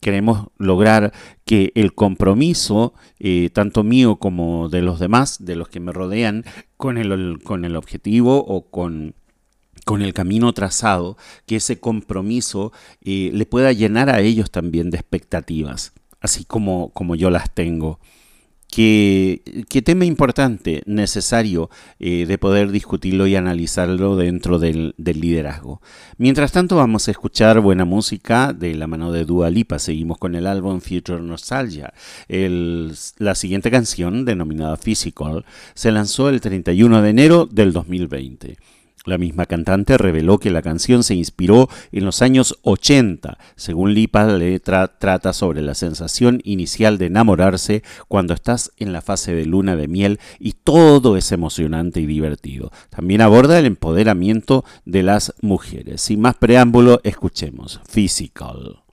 queremos 0.00 0.48
lograr 0.58 1.14
que 1.46 1.72
el 1.74 1.94
compromiso, 1.94 2.92
eh, 3.18 3.48
tanto 3.54 3.84
mío 3.84 4.16
como 4.16 4.68
de 4.68 4.82
los 4.82 5.00
demás, 5.00 5.42
de 5.42 5.56
los 5.56 5.68
que 5.68 5.80
me 5.80 5.92
rodean, 5.92 6.44
con 6.76 6.98
el, 6.98 7.38
con 7.42 7.64
el 7.64 7.74
objetivo 7.74 8.44
o 8.44 8.70
con 8.70 9.14
con 9.84 10.02
el 10.02 10.12
camino 10.14 10.52
trazado, 10.52 11.16
que 11.46 11.56
ese 11.56 11.78
compromiso 11.78 12.72
eh, 13.02 13.30
le 13.32 13.46
pueda 13.46 13.72
llenar 13.72 14.10
a 14.10 14.20
ellos 14.20 14.50
también 14.50 14.90
de 14.90 14.98
expectativas, 14.98 15.92
así 16.20 16.44
como, 16.44 16.90
como 16.90 17.14
yo 17.14 17.30
las 17.30 17.54
tengo. 17.54 18.00
Qué, 18.74 19.82
tema 19.84 20.04
importante, 20.04 20.82
necesario 20.86 21.70
eh, 22.00 22.26
de 22.26 22.38
poder 22.38 22.72
discutirlo 22.72 23.28
y 23.28 23.36
analizarlo 23.36 24.16
dentro 24.16 24.58
del, 24.58 24.96
liderazgo. 24.98 25.80
Mientras 26.18 26.50
tanto 26.50 26.74
vamos 26.74 27.06
a 27.06 27.12
escuchar 27.12 27.60
buena 27.60 27.84
música 27.84 28.52
de 28.52 28.74
la 28.74 28.88
mano 28.88 29.12
de 29.12 29.26
Dua 29.26 29.48
Lipa. 29.48 29.78
Seguimos 29.78 30.18
con 30.18 30.34
el 30.34 30.48
álbum 30.48 30.80
Future 30.80 31.22
Nostalgia. 31.22 31.94
la 32.28 33.34
siguiente 33.36 33.70
canción, 33.70 34.24
denominada 34.24 34.76
Physical, 34.76 35.44
se 35.74 35.92
lanzó 35.92 36.28
el 36.28 36.40
31 36.40 37.00
de 37.00 37.10
enero 37.10 37.46
del 37.46 37.72
2020. 37.72 38.56
La 39.04 39.18
misma 39.18 39.44
cantante 39.44 39.98
reveló 39.98 40.38
que 40.38 40.50
la 40.50 40.62
canción 40.62 41.02
se 41.02 41.14
inspiró 41.14 41.68
en 41.92 42.06
los 42.06 42.22
años 42.22 42.58
80. 42.62 43.36
Según 43.54 43.92
Lipa, 43.92 44.24
la 44.24 44.38
letra 44.38 44.96
trata 44.98 45.34
sobre 45.34 45.60
la 45.60 45.74
sensación 45.74 46.40
inicial 46.42 46.96
de 46.96 47.06
enamorarse 47.06 47.82
cuando 48.08 48.32
estás 48.32 48.72
en 48.78 48.94
la 48.94 49.02
fase 49.02 49.34
de 49.34 49.44
luna 49.44 49.76
de 49.76 49.88
miel 49.88 50.20
y 50.38 50.52
todo 50.52 51.18
es 51.18 51.32
emocionante 51.32 52.00
y 52.00 52.06
divertido. 52.06 52.72
También 52.88 53.20
aborda 53.20 53.58
el 53.58 53.66
empoderamiento 53.66 54.64
de 54.86 55.02
las 55.02 55.34
mujeres. 55.42 56.00
Sin 56.00 56.22
más 56.22 56.36
preámbulo, 56.36 57.00
escuchemos 57.04 57.80
Physical. 57.86 58.83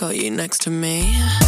Got 0.00 0.16
you 0.16 0.30
next 0.30 0.62
to 0.62 0.70
me. 0.70 1.39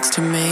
Next 0.00 0.14
to 0.14 0.22
me. 0.22 0.49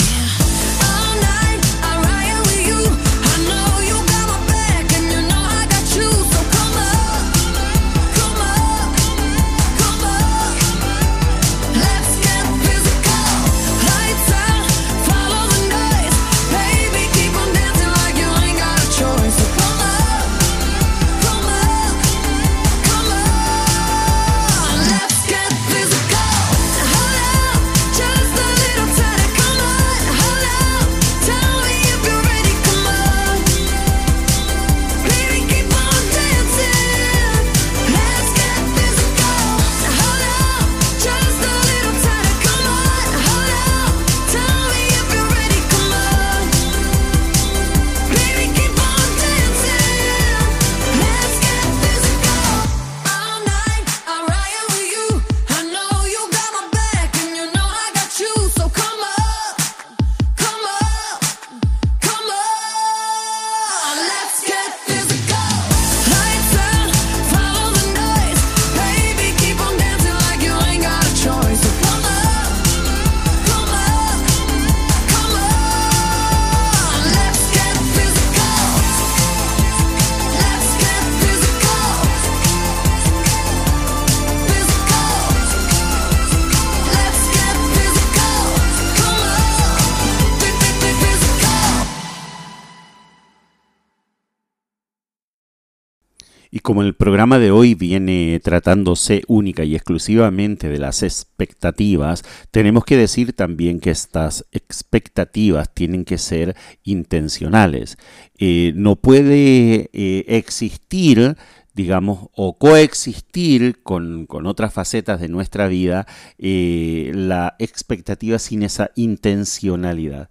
Como 96.62 96.82
el 96.82 96.94
programa 96.94 97.38
de 97.38 97.50
hoy 97.50 97.74
viene 97.74 98.40
tratándose 98.42 99.22
única 99.26 99.64
y 99.64 99.74
exclusivamente 99.74 100.68
de 100.68 100.78
las 100.78 101.02
expectativas, 101.02 102.24
tenemos 102.50 102.84
que 102.84 102.96
decir 102.96 103.32
también 103.34 103.80
que 103.80 103.90
estas 103.90 104.46
expectativas 104.52 105.72
tienen 105.74 106.04
que 106.04 106.18
ser 106.18 106.56
intencionales. 106.84 107.98
Eh, 108.38 108.72
no 108.74 108.96
puede 108.96 109.90
eh, 109.92 110.24
existir 110.28 111.37
digamos, 111.74 112.28
o 112.34 112.58
coexistir 112.58 113.84
con, 113.84 114.26
otras 114.46 114.74
facetas 114.74 115.20
de 115.20 115.28
nuestra 115.28 115.68
vida, 115.68 116.08
eh, 116.37 117.12
la 117.14 117.54
expectativa 117.61 118.40
sin 118.40 118.64
esa 118.64 118.90
intencionalidad. 118.96 120.28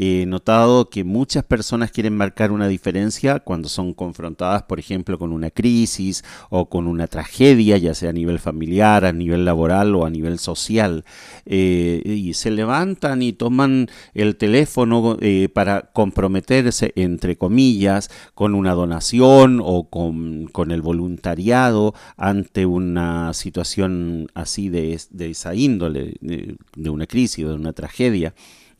He 0.00 0.26
notado 0.26 0.90
que 0.90 1.02
muchas 1.02 1.42
personas 1.42 1.90
quieren 1.90 2.16
marcar 2.16 2.52
una 2.52 2.68
diferencia 2.68 3.40
cuando 3.40 3.68
son 3.68 3.94
confrontadas, 3.94 4.62
por 4.62 4.78
ejemplo, 4.78 5.18
con 5.18 5.32
una 5.32 5.50
crisis 5.50 6.22
o 6.50 6.68
con 6.68 6.86
una 6.86 7.08
tragedia, 7.08 7.78
ya 7.78 7.94
sea 7.94 8.10
a 8.10 8.12
nivel 8.12 8.38
familiar, 8.38 9.04
a 9.04 9.12
nivel 9.12 9.44
laboral 9.44 9.96
o 9.96 10.06
a 10.06 10.10
nivel 10.10 10.38
social. 10.38 11.04
Eh, 11.46 12.00
y 12.04 12.34
se 12.34 12.52
levantan 12.52 13.22
y 13.22 13.32
toman 13.32 13.88
el 14.14 14.36
teléfono 14.36 15.16
eh, 15.20 15.48
para 15.52 15.90
comprometerse, 15.92 16.92
entre 16.94 17.36
comillas, 17.36 18.08
con 18.36 18.54
una 18.54 18.74
donación 18.74 19.60
o 19.60 19.88
con, 19.90 20.48
el 20.70 20.80
voluntariado 20.80 21.92
ante 22.16 22.66
una 22.66 23.34
situación 23.34 24.28
así 24.34 24.68
de, 24.68 24.96
esa 25.18 25.56
índole, 25.56 26.14
de, 26.20 26.56
de 26.76 26.90
una 26.90 27.08
crisis 27.08 27.44
o 27.44 27.48
de 27.48 27.54
una 27.56 27.72
tragedia 27.72 28.32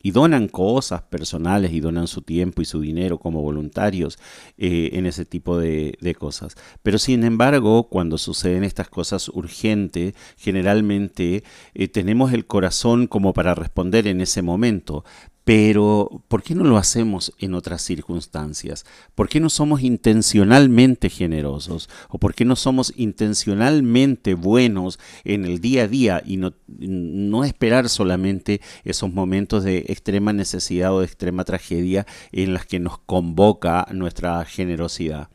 y 0.09 0.11
donan 0.11 0.49
cosas 0.49 1.03
personales 1.03 1.71
y 1.75 1.81
donan 1.81 2.07
su 2.07 2.23
tiempo 2.23 2.63
y 2.63 2.65
su 2.65 2.81
dinero 2.81 3.19
como 3.19 3.43
voluntarios 3.43 4.19
eh, 4.57 4.89
en 4.95 5.05
ese 5.05 5.27
tipo 5.27 5.59
de, 5.59 5.99
cosas. 6.19 6.55
Pero 6.83 6.97
sin 6.97 7.25
embargo, 7.25 7.91
cuando 7.91 8.17
suceden 8.17 8.65
estas 8.65 8.89
cosas 8.89 9.29
urgentes, 9.29 10.15
generalmente 10.39 11.45
eh, 11.75 11.89
tenemos 11.89 12.33
el 12.33 12.47
corazón 12.47 13.07
como 13.07 13.35
para 13.35 13.55
responder 13.55 14.07
en 14.07 14.23
ese 14.23 14.41
momento. 14.41 15.05
Pero, 15.49 16.23
¿por 16.29 16.43
qué 16.43 16.55
no 16.55 16.63
lo 16.63 16.77
hacemos 16.77 17.33
en 17.39 17.55
otras 17.55 17.81
circunstancias? 17.81 18.85
¿Por 19.15 19.31
qué 19.31 19.41
no 19.41 19.49
somos 19.49 19.81
intencionalmente 19.81 21.09
generosos? 21.09 21.89
¿O 22.11 22.19
por 22.19 22.35
qué 22.35 22.45
no 22.45 22.55
somos 22.55 22.93
intencionalmente 22.97 24.35
buenos 24.35 24.99
en 25.25 25.47
el 25.47 25.63
día 25.63 25.85
a 25.85 25.89
día 25.89 26.23
y 26.23 26.37
no, 26.37 26.53
no 26.67 27.45
esperar 27.45 27.89
solamente 27.89 28.61
esos 28.85 29.11
momentos 29.11 29.65
de 29.65 29.87
extrema 29.89 30.35
necesidad 30.35 30.93
o 30.93 31.01
de 31.01 31.07
extrema 31.07 31.45
tragedia 31.45 32.07
en 32.31 32.53
las 32.53 32.67
que 32.67 32.79
nos 32.79 32.99
convoca 32.99 33.89
nuestra 33.91 34.45
generosidad? 34.45 35.31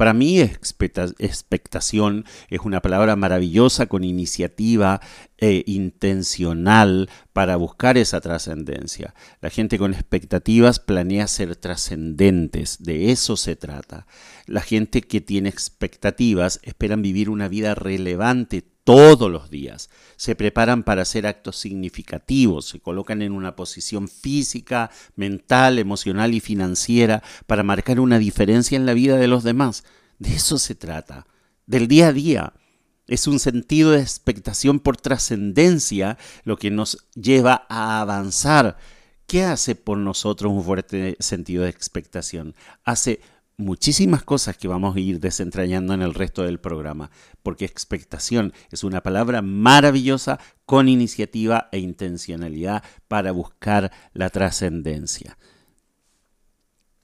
Para 0.00 0.14
mí, 0.14 0.40
expectación 0.40 2.24
es 2.48 2.60
una 2.60 2.80
palabra 2.80 3.16
maravillosa 3.16 3.84
con 3.84 4.02
iniciativa 4.02 5.02
e 5.36 5.62
intencional 5.66 7.10
para 7.34 7.56
buscar 7.56 7.98
esa 7.98 8.22
trascendencia. 8.22 9.14
La 9.42 9.50
gente 9.50 9.76
con 9.76 9.92
expectativas 9.92 10.78
planea 10.78 11.26
ser 11.26 11.54
trascendentes, 11.54 12.82
de 12.82 13.12
eso 13.12 13.36
se 13.36 13.56
trata. 13.56 14.06
La 14.46 14.62
gente 14.62 15.02
que 15.02 15.20
tiene 15.20 15.50
expectativas 15.50 16.60
esperan 16.62 17.02
vivir 17.02 17.28
una 17.28 17.48
vida 17.48 17.74
relevante 17.74 18.64
todos 18.90 19.30
los 19.30 19.50
días. 19.50 19.88
Se 20.16 20.34
preparan 20.34 20.82
para 20.82 21.02
hacer 21.02 21.24
actos 21.24 21.54
significativos, 21.54 22.66
se 22.66 22.80
colocan 22.80 23.22
en 23.22 23.30
una 23.30 23.54
posición 23.54 24.08
física, 24.08 24.90
mental, 25.14 25.78
emocional 25.78 26.34
y 26.34 26.40
financiera 26.40 27.22
para 27.46 27.62
marcar 27.62 28.00
una 28.00 28.18
diferencia 28.18 28.74
en 28.74 28.86
la 28.86 28.94
vida 28.94 29.16
de 29.16 29.28
los 29.28 29.44
demás. 29.44 29.84
De 30.18 30.34
eso 30.34 30.58
se 30.58 30.74
trata, 30.74 31.28
del 31.66 31.86
día 31.86 32.08
a 32.08 32.12
día. 32.12 32.52
Es 33.06 33.28
un 33.28 33.38
sentido 33.38 33.92
de 33.92 34.00
expectación 34.00 34.80
por 34.80 34.96
trascendencia 34.96 36.18
lo 36.42 36.56
que 36.56 36.72
nos 36.72 37.06
lleva 37.14 37.66
a 37.68 38.00
avanzar. 38.00 38.76
¿Qué 39.28 39.44
hace 39.44 39.76
por 39.76 39.98
nosotros 39.98 40.52
un 40.52 40.64
fuerte 40.64 41.16
sentido 41.20 41.62
de 41.62 41.70
expectación? 41.70 42.56
Hace 42.82 43.20
muchísimas 43.60 44.22
cosas 44.24 44.56
que 44.56 44.68
vamos 44.68 44.96
a 44.96 45.00
ir 45.00 45.20
desentrañando 45.20 45.94
en 45.94 46.02
el 46.02 46.14
resto 46.14 46.42
del 46.42 46.58
programa, 46.58 47.10
porque 47.42 47.64
expectación 47.64 48.52
es 48.70 48.82
una 48.82 49.02
palabra 49.02 49.42
maravillosa 49.42 50.40
con 50.66 50.88
iniciativa 50.88 51.68
e 51.70 51.78
intencionalidad 51.78 52.82
para 53.06 53.32
buscar 53.32 53.92
la 54.12 54.30
trascendencia. 54.30 55.38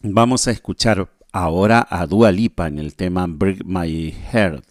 Vamos 0.03 0.49
a 0.49 0.51
escuchar 0.51 1.11
ahora 1.33 1.87
a 1.89 2.07
Dua 2.07 2.33
Lipa 2.33 2.67
en 2.67 2.79
el 2.79 2.95
tema 2.95 3.27
Break 3.29 3.65
My 3.65 4.13
Heart. 4.33 4.65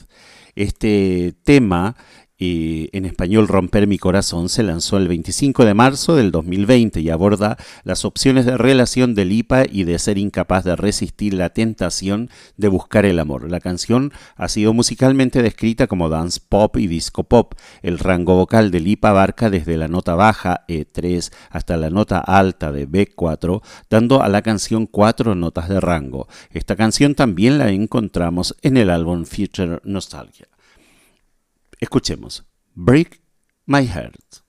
Este 0.56 1.36
tema 1.44 1.96
en 2.38 3.06
español 3.06 3.48
Romper 3.48 3.88
mi 3.88 3.98
corazón 3.98 4.50
se 4.50 4.62
lanzó 4.62 4.98
el 4.98 5.08
25 5.08 5.64
de 5.64 5.74
marzo 5.74 6.16
del 6.16 6.32
2020 6.32 7.00
y 7.00 7.10
aborda 7.10 7.58
las 7.84 8.04
opciones 8.04 8.46
de 8.46 8.58
relación 8.58 9.16
del 9.16 9.32
IPA 9.32 9.66
y 9.72 9.86
de 9.86 9.98
ser 10.00 10.18
incapaz 10.18 10.66
de 10.66 10.76
resistir 10.76 11.34
la 11.34 11.52
tentación 11.52 12.30
de 12.58 12.68
buscar 12.68 13.06
el 13.06 13.20
amor. 13.20 13.50
La 13.50 13.62
canción 13.62 14.12
ha 14.36 14.50
sido 14.50 14.74
musicalmente 14.74 15.42
descrita 15.42 15.88
como 15.88 16.10
dance 16.10 16.42
pop 16.48 16.76
y 16.78 16.88
disco 16.88 17.24
pop. 17.24 17.54
El 17.82 18.00
rango 18.00 18.36
vocal 18.36 18.70
del 18.70 18.88
IPA 18.88 19.12
abarca 19.12 19.50
desde 19.50 19.78
la 19.78 19.88
nota 19.88 20.16
baja 20.16 20.66
E3 20.68 21.32
hasta 21.50 21.78
la 21.78 21.90
nota 21.90 22.20
alta 22.20 22.74
de 22.74 22.88
B4, 22.88 23.62
dando 23.90 24.22
a 24.22 24.28
la 24.28 24.42
canción 24.42 24.88
cuatro 24.88 25.36
notas 25.36 25.70
de 25.70 25.80
rango. 25.80 26.28
Esta 26.52 26.76
canción 26.76 27.16
también 27.16 27.58
la 27.58 27.70
encontramos 27.70 28.56
en 28.62 28.76
el 28.76 28.90
álbum 28.90 29.24
Future 29.26 29.80
Nostalgia. 29.86 30.48
Escuchemos. 31.82 32.42
Break 32.76 33.22
My 33.66 33.84
Heart. 33.84 34.42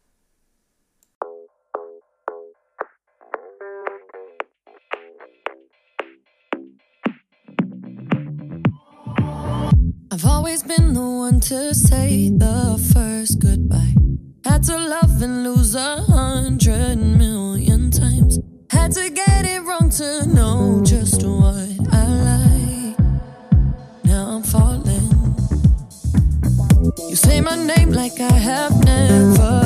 I've 10.11 10.25
always 10.25 10.63
been 10.63 10.95
the 10.95 11.01
one 11.01 11.41
to 11.41 11.75
say 11.75 12.31
the 12.31 12.79
first 12.95 13.39
goodbye. 13.39 13.95
Had 14.45 14.63
to 14.65 14.79
love 14.79 15.21
and 15.21 15.45
lose 15.45 15.75
a 15.75 15.97
hundred 16.03 16.97
million 16.97 17.91
times. 17.91 18.39
Had 18.71 18.93
to 18.93 19.11
get 19.11 19.45
it 19.45 19.63
wrong 19.65 19.91
to 19.91 20.27
know 20.27 20.83
my 27.47 27.55
name 27.55 27.93
like 27.93 28.19
I 28.19 28.33
have 28.33 28.85
never 28.85 29.66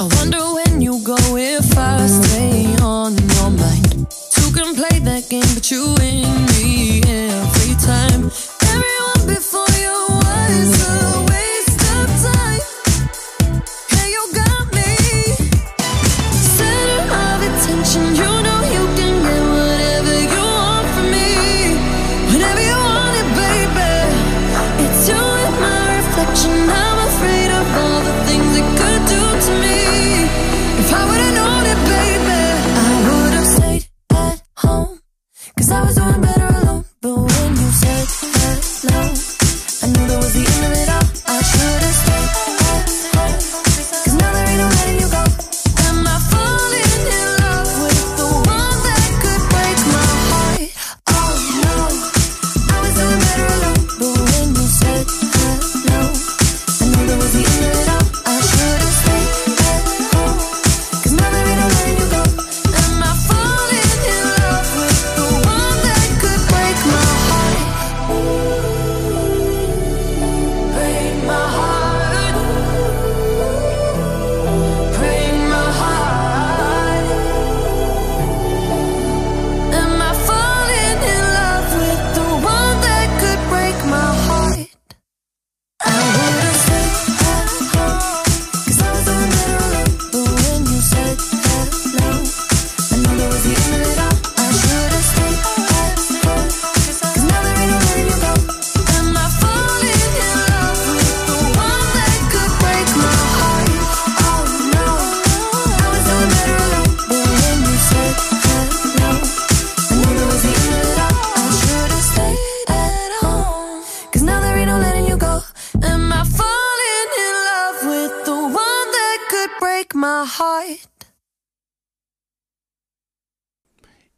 I 0.00 0.08
wonder 0.16 0.38
when 0.54 0.80
you 0.80 1.00
go 1.04 1.16
if 1.36 1.78
I 1.78 2.06
stay 2.06 2.74
on 2.82 3.16
your 3.16 3.50
mind. 3.50 4.06
Two 4.30 4.50
can 4.52 4.74
play 4.74 4.98
that 4.98 5.28
game, 5.28 5.42
but 5.54 5.70
you 5.70 5.94
win 5.98 6.53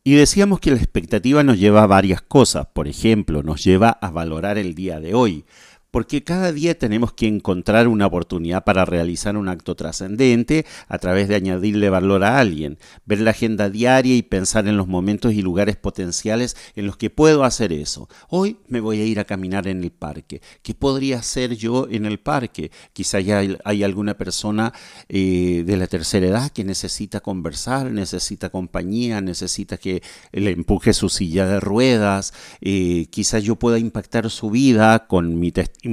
Y 0.07 0.15
decíamos 0.15 0.61
que 0.61 0.71
la 0.71 0.77
expectativa 0.77 1.43
nos 1.43 1.59
lleva 1.59 1.83
a 1.83 1.89
varias 1.89 2.23
cosas. 2.23 2.69
Por 2.73 2.87
ejemplo, 2.87 3.43
nos 3.43 3.65
lleva 3.65 3.89
a 3.89 4.13
valorar 4.13 4.57
el 4.57 4.77
día 4.77 5.01
de 5.01 5.15
hoy, 5.15 5.45
porque 5.91 6.25
cada 6.25 6.53
día 6.53 6.79
tenemos 6.79 7.13
que 7.13 7.27
encontrar 7.27 7.89
una 7.89 8.07
oportunidad 8.07 8.65
para 8.65 8.85
realizar 8.85 9.37
un 9.37 9.49
acto 9.49 9.75
trascendente 9.75 10.67
a 10.89 10.99
través 10.99 11.29
de 11.29 11.37
añadirle 11.37 11.89
valor 11.89 12.25
a 12.25 12.39
alguien, 12.39 12.79
ver 13.05 13.21
la 13.21 13.31
agenda 13.31 13.71
diaria 13.71 14.15
y 14.15 14.23
pensar 14.23 14.69
en 14.69 14.77
los 14.77 14.89
momentos 14.89 15.33
y 15.33 15.43
lugares 15.43 15.77
potenciales 15.77 16.57
en 16.75 16.87
los 16.87 16.97
que 16.97 17.11
puedo 17.11 17.45
hacer 17.45 17.73
eso. 17.73 18.09
Hoy 18.29 18.59
me 18.69 18.81
voy 18.81 19.01
a 19.01 19.05
ir 19.05 19.21
a 19.21 19.25
caminar 19.25 19.69
en 19.69 19.83
el 19.83 19.91
parque. 19.91 20.43
¿Qué 20.63 20.75
podría 20.75 21.19
hacer 21.19 21.57
yo 21.57 21.89
en 21.91 22.05
el 22.05 22.19
parque? 22.19 22.71
Quizá 22.93 23.21
ya 23.21 23.43
hay, 23.65 23.83
alguna 23.83 24.19
persona 24.19 24.73
eh, 25.09 25.63
de 25.65 25.77
la 25.77 25.87
tercera 25.87 26.27
edad 26.27 26.51
que 26.51 26.65
necesita 26.65 27.21
conversar, 27.21 27.91
necesita 27.93 28.51
compañía, 28.51 29.21
necesita 29.21 29.77
que 29.77 30.03
le 30.33 30.51
empuje 30.51 30.93
su 30.93 31.09
silla 31.09 31.47
de 31.47 31.61
ruedas. 31.61 32.35
Eh, 32.61 33.07
quizá 33.11 33.39
yo 33.39 33.57
pueda 33.57 33.79
impactar 33.79 34.29
su 34.31 34.51
vida 34.51 35.07
con 35.07 35.39
mi 35.39 35.53
testimonio 35.53 35.86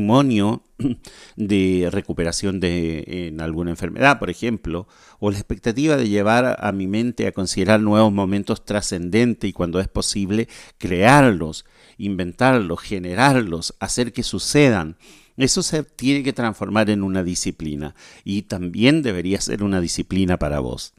de 1.36 1.90
recuperación 1.92 2.60
de 2.60 3.28
en 3.28 3.42
alguna 3.42 3.72
enfermedad, 3.72 4.20
por 4.20 4.30
ejemplo, 4.30 4.88
o 5.20 5.32
la 5.32 5.38
expectativa 5.38 5.98
de 5.98 6.10
llevar 6.10 6.58
a 6.60 6.72
mi 6.72 6.88
mente 6.88 7.28
a 7.28 7.32
considerar 7.32 7.80
nuevos 7.80 8.12
momentos 8.12 8.66
trascendentes 8.66 9.50
y 9.50 9.54
cuando 9.54 9.80
es 9.80 9.88
posible 9.88 10.48
crearlos, 10.78 11.66
inventarlos, 11.98 12.82
generarlos, 12.82 13.76
hacer 13.80 14.14
que 14.14 14.24
sucedan. 14.24 14.98
Eso 15.38 15.64
se 15.64 15.84
tiene 15.84 16.24
que 16.24 16.34
transformar 16.34 16.90
en 16.90 17.04
una 17.04 17.24
disciplina 17.24 17.96
y 18.24 18.44
también 18.44 19.02
debería 19.02 19.42
ser 19.42 19.64
una 19.64 19.82
disciplina 19.82 20.38
para 20.38 20.60
vos. 20.60 20.94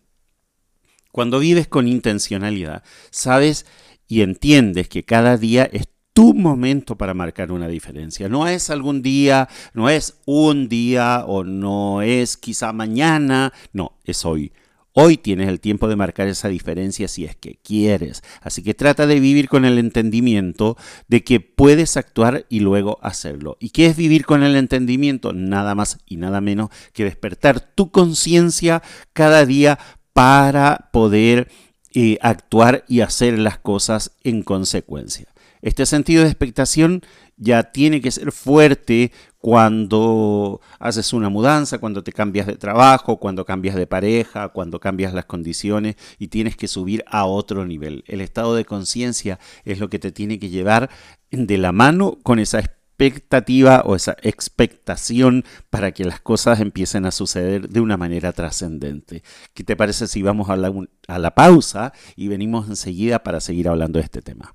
Cuando 1.13 1.39
vives 1.39 1.69
con 1.69 1.87
intencionalidad, 1.87 2.83
sabes 3.11 3.67
y 4.09 4.23
entiendes 4.23 4.89
que 4.89 5.05
cada 5.05 5.37
día 5.37 5.65
es 5.73 5.87
tu 6.15 6.33
momento 6.33 6.97
para 6.97 7.13
marcar 7.13 7.53
una 7.53 7.69
diferencia. 7.69 8.29
No 8.29 8.47
es 8.49 8.71
algún 8.71 9.03
día, 9.03 9.49
no 9.75 9.91
es 9.91 10.21
un 10.25 10.69
día 10.69 11.25
o 11.27 11.45
no 11.45 12.01
es 12.01 12.37
quizá 12.37 12.73
mañana, 12.73 13.53
no, 13.73 13.99
es 14.05 14.25
hoy. 14.25 14.53
Hoy 14.97 15.17
tienes 15.17 15.49
el 15.49 15.59
tiempo 15.59 15.89
de 15.89 15.97
marcar 15.97 16.29
esa 16.29 16.47
diferencia 16.47 17.09
si 17.09 17.25
es 17.25 17.35
que 17.35 17.59
quieres. 17.65 18.23
Así 18.41 18.63
que 18.63 18.75
trata 18.75 19.09
de 19.09 19.19
vivir 19.19 19.49
con 19.49 19.65
el 19.65 19.77
entendimiento 19.77 20.77
de 21.09 21.25
que 21.25 21.41
puedes 21.41 21.97
actuar 21.97 22.47
y 22.49 22.61
luego 22.61 23.01
hacerlo. 23.03 23.57
¿Y 23.59 23.71
qué 23.71 23.87
es 23.87 23.97
vivir 23.97 24.25
con 24.25 24.45
el 24.45 24.55
entendimiento? 24.55 25.33
Nada 25.33 25.75
más 25.75 25.99
y 26.07 26.17
nada 26.17 26.41
menos 26.41 26.71
que 26.93 27.03
despertar 27.03 27.59
tu 27.61 27.91
conciencia 27.91 28.85
cada 29.13 29.45
día 29.47 29.81
para 30.13 30.91
poder 30.93 31.49
eh, 31.93 32.19
actuar 32.23 32.85
y 32.87 33.01
hacer 33.01 33.37
las 33.37 33.59
cosas 33.59 34.13
en 34.23 34.45
consecuencia. 34.45 35.34
Este 35.65 35.87
sentido 35.87 36.23
de 36.23 36.29
expectación 36.29 37.01
ya 37.39 37.73
tiene 37.73 38.03
que 38.03 38.11
ser 38.11 38.33
fuerte 38.33 39.13
cuando 39.39 40.61
haces 40.79 41.15
una 41.15 41.31
mudanza, 41.31 41.79
cuando 41.79 42.05
te 42.05 42.13
cambias 42.13 42.47
de 42.47 42.57
trabajo, 42.57 43.17
cuando 43.17 43.47
cambias 43.47 43.75
de 43.75 43.87
pareja, 43.87 44.51
cuando 44.51 44.79
cambias 44.79 45.15
las 45.15 45.25
condiciones 45.25 45.97
y 46.19 46.29
tienes 46.29 46.55
que 46.59 46.69
subir 46.69 47.03
a 47.07 47.25
otro 47.25 47.65
nivel. 47.65 48.05
El 48.07 48.21
estado 48.21 48.55
de 48.55 48.67
conciencia 48.67 49.39
es 49.65 49.81
lo 49.81 49.89
que 49.89 49.99
te 49.99 50.13
tiene 50.13 50.39
que 50.39 50.51
llevar 50.51 50.91
de 51.31 51.57
la 51.57 51.73
mano 51.73 52.19
con 52.23 52.41
esa 52.41 52.59
expectativa 52.59 53.85
o 53.87 53.97
esa 53.97 54.19
expectación 54.21 55.45
para 55.71 55.93
que 55.93 56.05
las 56.05 56.21
cosas 56.21 56.61
empiecen 56.61 57.07
a 57.07 57.11
suceder 57.11 57.71
de 57.71 57.81
una 57.81 57.97
manera 57.97 58.35
trascendente. 58.35 59.23
¿Qué 59.55 59.65
te 59.65 59.77
parece 59.77 60.09
si 60.09 60.21
vamos 60.21 60.51
a 60.51 60.57
la, 60.59 61.35
pausa 61.35 61.95
y 62.17 62.29
venimos 62.29 62.69
enseguida 62.69 63.23
para 63.23 63.41
seguir 63.41 63.71
hablando 63.71 63.99
de 63.99 64.05
este 64.05 64.21
tema? 64.21 64.53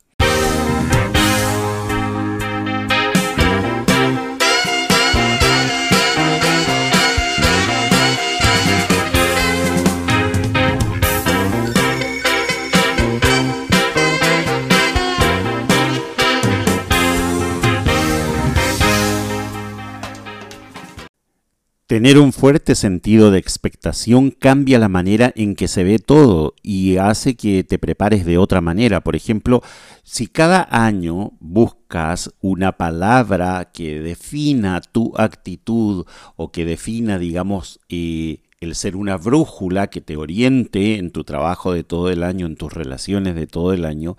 Tener 21.90 22.20
un 22.20 22.34
fuerte 22.34 22.76
sentido 22.76 23.32
de 23.32 23.40
expectación 23.40 24.30
cambia 24.30 24.78
la 24.78 24.90
manera 24.90 25.34
en 25.36 25.56
que 25.56 25.68
se 25.68 25.84
ve 25.84 25.98
todo 25.98 26.54
y 26.62 26.98
hace 26.98 27.34
que 27.34 27.64
te 27.64 27.80
prepares 27.80 28.26
de 28.26 28.38
otra 28.38 28.62
manera. 28.62 29.02
Por 29.02 29.16
ejemplo, 29.16 29.64
si 30.04 30.28
cada 30.28 30.68
año 30.70 31.32
buscas 31.40 32.30
una 32.42 32.74
palabra 32.74 33.72
que 33.74 34.02
defina 34.02 34.82
tu 34.82 35.14
actitud 35.18 36.06
o 36.36 36.52
que 36.52 36.64
defina, 36.64 37.18
digamos, 37.18 37.80
eh, 37.90 38.44
el 38.62 38.76
ser 38.76 38.98
una 38.98 39.16
brújula 39.16 39.88
que 39.88 40.02
te 40.02 40.18
oriente 40.18 40.98
en 40.98 41.12
tu 41.12 41.24
trabajo 41.24 41.72
de 41.72 41.84
todo 41.86 42.10
el 42.10 42.24
año, 42.24 42.46
en 42.46 42.58
tus 42.58 42.74
relaciones 42.74 43.36
de 43.36 43.48
todo 43.48 43.72
el 43.72 43.86
año, 43.86 44.18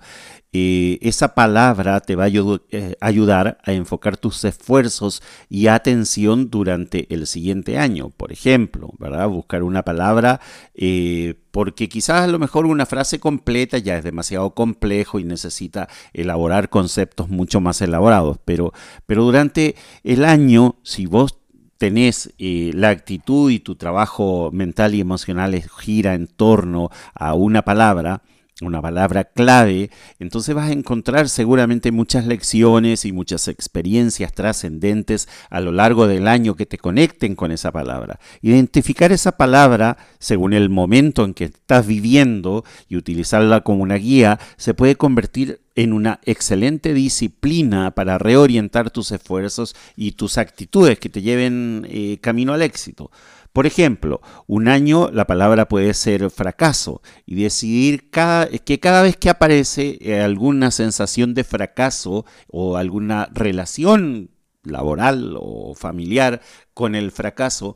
eh, 0.51 0.97
esa 1.01 1.35
palabra 1.35 1.99
te 2.01 2.15
va 2.15 2.25
a 2.25 2.27
eh, 2.27 2.95
ayudar 2.99 3.59
a 3.63 3.71
enfocar 3.71 4.17
tus 4.17 4.43
esfuerzos 4.43 5.21
y 5.47 5.67
atención 5.67 6.49
durante 6.49 7.13
el 7.13 7.27
siguiente 7.27 7.77
año. 7.77 8.09
Por 8.09 8.31
ejemplo, 8.31 8.89
¿verdad? 8.97 9.29
Buscar 9.29 9.61
una 9.63 9.83
palabra 9.83 10.41
eh, 10.73 11.35
porque 11.51 11.87
quizás 11.87 12.23
a 12.23 12.27
lo 12.27 12.39
mejor 12.39 12.65
una 12.65 12.85
frase 12.85 13.19
completa 13.19 13.77
ya 13.77 13.97
es 13.97 14.03
demasiado 14.03 14.55
complejo 14.55 15.19
y 15.19 15.23
necesita 15.23 15.87
elaborar 16.13 16.69
conceptos 16.69 17.29
mucho 17.29 17.61
más 17.61 17.79
elaborados. 17.81 18.39
Pero, 18.43 18.73
pero 19.05 19.23
durante 19.23 19.75
el 20.03 20.25
año, 20.25 20.77
si 20.83 21.05
vos 21.05 21.40
tenés 21.81 22.31
la 22.37 22.89
actitud 22.89 23.49
y 23.49 23.57
tu 23.57 23.75
trabajo 23.75 24.51
mental 24.53 24.93
y 24.93 25.01
emocional 25.01 25.59
gira 25.79 26.13
en 26.13 26.27
torno 26.27 26.91
a 27.15 27.33
una 27.33 27.63
palabra, 27.63 28.21
una 28.61 28.81
palabra 28.81 29.25
clave, 29.25 29.89
entonces 30.19 30.55
vas 30.55 30.69
a 30.69 30.73
encontrar 30.73 31.29
seguramente 31.29 31.91
muchas 31.91 32.25
lecciones 32.25 33.05
y 33.05 33.11
muchas 33.11 33.47
experiencias 33.47 34.33
trascendentes 34.33 35.27
a 35.49 35.59
lo 35.59 35.71
largo 35.71 36.07
del 36.07 36.27
año 36.27 36.55
que 36.55 36.65
te 36.65 36.77
conecten 36.77 37.35
con 37.35 37.51
esa 37.51 37.71
palabra. 37.71 38.19
Identificar 38.41 39.11
esa 39.11 39.33
palabra 39.33 39.97
según 40.19 40.53
el 40.53 40.69
momento 40.69 41.25
en 41.25 41.33
que 41.33 41.45
estás 41.45 41.87
viviendo 41.87 42.63
y 42.87 42.97
utilizarla 42.97 43.61
como 43.61 43.83
una 43.83 43.95
guía 43.95 44.39
se 44.57 44.73
puede 44.73 44.95
convertir 44.95 45.61
en 45.75 45.93
una 45.93 46.19
excelente 46.25 46.93
disciplina 46.93 47.91
para 47.91 48.17
reorientar 48.17 48.91
tus 48.91 49.11
esfuerzos 49.11 49.75
y 49.95 50.13
tus 50.13 50.37
actitudes 50.37 50.99
que 50.99 51.09
te 51.09 51.21
lleven 51.21 51.87
eh, 51.89 52.17
camino 52.21 52.53
al 52.53 52.61
éxito. 52.61 53.09
Por 53.53 53.65
ejemplo, 53.65 54.21
un 54.47 54.69
año 54.69 55.09
la 55.11 55.27
palabra 55.27 55.67
puede 55.67 55.93
ser 55.93 56.29
fracaso 56.29 57.01
y 57.25 57.35
decidir 57.35 58.09
que 58.09 58.79
cada 58.79 59.01
vez 59.01 59.17
que 59.17 59.29
aparece 59.29 59.97
eh, 59.99 60.21
alguna 60.21 60.71
sensación 60.71 61.33
de 61.33 61.43
fracaso 61.43 62.25
o 62.47 62.77
alguna 62.77 63.29
relación 63.33 64.29
laboral 64.63 65.35
o 65.37 65.75
familiar 65.75 66.41
con 66.73 66.95
el 66.95 67.11
fracaso, 67.11 67.75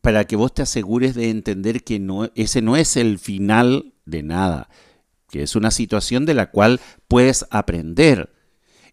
para 0.00 0.24
que 0.24 0.36
vos 0.36 0.54
te 0.54 0.62
asegures 0.62 1.14
de 1.14 1.30
entender 1.30 1.82
que 1.82 2.00
ese 2.36 2.62
no 2.62 2.76
es 2.76 2.96
el 2.96 3.18
final 3.18 3.94
de 4.04 4.22
nada, 4.22 4.68
que 5.28 5.42
es 5.42 5.56
una 5.56 5.72
situación 5.72 6.26
de 6.26 6.34
la 6.34 6.50
cual 6.50 6.80
puedes 7.08 7.46
aprender 7.50 8.37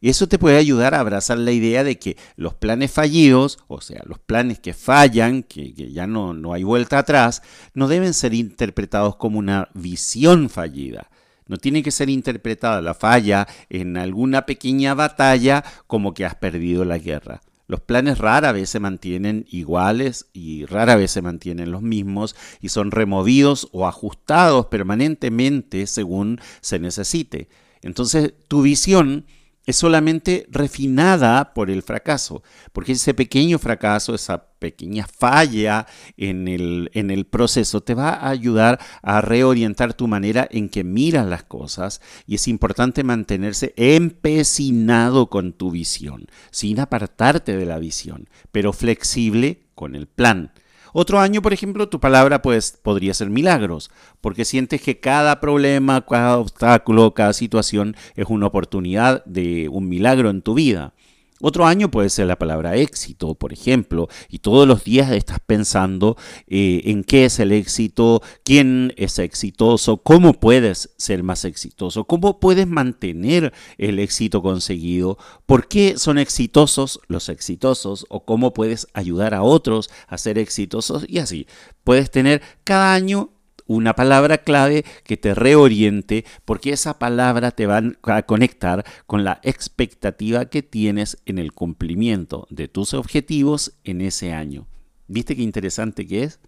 eso 0.09 0.27
te 0.27 0.37
puede 0.37 0.57
ayudar 0.57 0.93
a 0.93 0.99
abrazar 0.99 1.37
la 1.37 1.51
idea 1.51 1.83
de 1.83 1.97
que 1.97 2.17
los 2.35 2.53
planes 2.53 2.91
fallidos, 2.91 3.59
o 3.67 3.81
sea, 3.81 4.01
los 4.05 4.19
planes 4.19 4.59
que 4.59 4.73
fallan, 4.73 5.43
que, 5.43 5.73
ya 5.73 6.05
no, 6.05 6.33
no 6.33 6.53
hay 6.53 6.63
vuelta 6.63 6.99
atrás, 6.99 7.41
no 7.73 7.87
deben 7.87 8.13
ser 8.13 8.33
interpretados 8.33 9.15
como 9.15 9.39
una 9.39 9.69
visión 9.73 10.49
fallida. 10.49 11.09
No 11.47 11.57
tiene 11.57 11.83
que 11.83 11.91
ser 11.91 12.09
interpretada 12.09 12.81
la 12.81 12.93
falla 12.93 13.47
en 13.69 13.97
alguna 13.97 14.45
pequeña 14.45 14.93
batalla 14.93 15.63
como 15.87 16.13
que 16.13 16.25
has 16.25 16.35
perdido 16.35 16.85
la 16.85 16.97
guerra. 16.97 17.41
Los 17.67 17.81
planes 17.81 18.19
rara 18.19 18.51
vez 18.51 18.69
se 18.69 18.79
mantienen 18.79 19.45
iguales 19.49 20.27
y 20.33 20.65
rara 20.65 20.95
vez 20.95 21.11
se 21.11 21.23
mantienen 21.23 21.71
los 21.71 21.81
mismos 21.81 22.35
y 22.61 22.69
son 22.69 22.91
removidos 22.91 23.69
o 23.71 23.87
ajustados 23.87 24.67
permanentemente 24.67 25.87
según 25.87 26.39
se 26.61 26.77
necesite. 26.77 27.49
Entonces 27.81 28.33
tu 28.47 28.61
visión 28.61 29.25
es 29.65 29.75
solamente 29.75 30.45
refinada 30.49 31.53
por 31.53 31.69
el 31.69 31.81
fracaso, 31.81 32.43
porque 32.71 32.93
ese 32.93 33.13
pequeño 33.13 33.59
fracaso, 33.59 34.13
esa 34.13 34.45
pequeña 34.59 35.07
falla 35.07 35.87
en 36.17 36.47
el, 36.47 36.89
en 36.93 37.11
el, 37.11 37.25
proceso 37.25 37.81
te 37.81 37.93
va 37.93 38.09
a 38.09 38.29
ayudar 38.29 38.79
a 39.01 39.21
reorientar 39.21 39.93
tu 39.93 40.07
manera 40.07 40.47
en 40.49 40.69
que 40.69 40.83
miras 40.83 41.25
las 41.25 41.43
cosas 41.43 42.01
y 42.25 42.35
es 42.35 42.47
importante 42.47 43.03
mantenerse 43.03 43.73
empecinado 43.75 45.29
con 45.29 45.53
tu 45.53 45.71
visión, 45.71 46.27
sin 46.51 46.79
apartarte 46.79 47.57
de 47.57 47.65
la 47.65 47.79
visión, 47.79 48.29
pero 48.51 48.73
flexible 48.73 49.63
con 49.73 49.95
el 49.95 50.07
plan. 50.07 50.51
Otro 50.97 51.19
año, 51.19 51.41
por 51.41 51.51
ejemplo, 51.51 51.89
tu 51.89 51.99
palabra 51.99 52.41
pues, 52.41 52.79
podría 52.81 53.13
ser 53.13 53.29
milagros, 53.29 53.91
porque 54.21 54.45
sientes 54.45 54.81
que 54.81 55.01
cada 55.01 55.41
problema, 55.41 56.05
cada 56.05 56.37
obstáculo, 56.37 57.13
cada 57.13 57.33
situación 57.33 57.97
es 58.15 58.27
una 58.29 58.45
oportunidad 58.45 59.21
de 59.25 59.67
un 59.67 59.89
milagro 59.89 60.29
en 60.29 60.41
tu 60.41 60.53
vida. 60.53 60.93
Otro 61.41 61.65
año 61.65 61.91
puede 61.91 62.09
ser 62.09 62.27
la 62.27 62.39
palabra 62.39 62.77
éxito, 62.77 63.35
por 63.35 63.51
ejemplo, 63.51 64.07
y 64.29 64.39
todos 64.39 64.65
los 64.65 64.85
días 64.85 65.11
estás 65.11 65.39
pensando 65.45 66.15
eh, 66.47 66.81
en 66.85 67.03
qué 67.03 67.25
es 67.25 67.39
el 67.39 67.51
éxito, 67.51 68.21
quién 68.45 68.93
es 68.95 69.19
exitoso, 69.19 69.97
cómo 69.97 70.33
puedes 70.33 70.91
ser 70.95 71.23
más 71.23 71.43
exitoso, 71.43 72.05
cómo 72.05 72.39
puedes 72.39 72.67
mantener 72.67 73.51
el 73.77 73.99
éxito 73.99 74.41
conseguido, 74.41 75.17
por 75.45 75.67
qué 75.67 75.97
son 75.97 76.19
exitosos 76.19 77.01
los 77.09 77.27
exitosos 77.27 78.05
o 78.07 78.23
cómo 78.23 78.53
puedes 78.53 78.87
ayudar 78.93 79.33
a 79.33 79.43
otros 79.43 79.89
a 80.07 80.17
ser 80.17 80.37
exitosos 80.37 81.05
y 81.05 81.19
así. 81.19 81.47
Puedes 81.83 82.11
tener 82.11 82.41
cada 82.63 82.93
año 82.93 83.34
una 83.65 83.93
palabra 83.93 84.39
clave 84.39 84.85
que 85.03 85.17
te 85.17 85.33
reoriente 85.33 86.25
porque 86.45 86.71
esa 86.71 86.99
palabra 86.99 87.51
te 87.51 87.65
va 87.65 87.81
a 88.03 88.21
conectar 88.23 88.85
con 89.05 89.23
la 89.23 89.39
expectativa 89.43 90.45
que 90.45 90.63
tienes 90.63 91.17
en 91.25 91.39
el 91.39 91.51
cumplimiento 91.51 92.47
de 92.49 92.67
tus 92.67 92.93
objetivos 92.93 93.73
en 93.83 94.01
ese 94.01 94.33
año. 94.33 94.67
¿Viste 95.07 95.35
qué 95.35 95.41
interesante 95.41 96.05
que 96.07 96.23
es? 96.23 96.39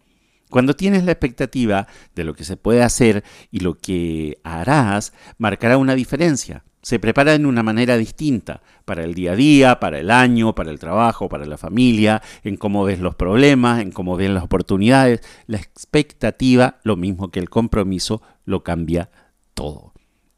Cuando 0.49 0.75
tienes 0.75 1.03
la 1.03 1.11
expectativa 1.11 1.87
de 2.15 2.23
lo 2.23 2.33
que 2.33 2.45
se 2.45 2.55
puede 2.55 2.81
hacer 2.81 3.23
y 3.51 3.59
lo 3.59 3.77
que 3.77 4.39
harás, 4.43 5.11
marcará 5.37 5.77
una 5.77 5.93
diferencia 5.93 6.63
se 6.87 6.99
prepara 6.99 7.37
de 7.37 7.45
una 7.45 7.63
manera 7.63 7.97
distinta 7.97 8.61
para 8.85 9.03
el 9.03 9.13
día 9.13 9.33
a 9.33 9.35
día, 9.35 9.77
para 9.77 9.99
el 9.99 10.09
año, 10.09 10.55
para 10.55 10.71
el 10.71 10.79
trabajo, 10.79 11.27
para 11.27 11.45
la 11.45 11.57
familia, 11.57 12.21
en 12.45 12.55
cómo 12.55 12.85
ves 12.85 13.01
los 13.01 13.13
problemas, 13.13 13.81
en 13.81 13.91
cómo 13.91 14.15
ves 14.15 14.29
las 14.29 14.45
oportunidades. 14.45 15.19
La 15.47 15.57
expectativa, 15.57 16.77
lo 16.83 16.95
mismo 16.95 17.29
que 17.29 17.41
el 17.41 17.49
compromiso, 17.49 18.21
lo 18.45 18.63
cambia 18.63 19.09
todo. 19.53 19.91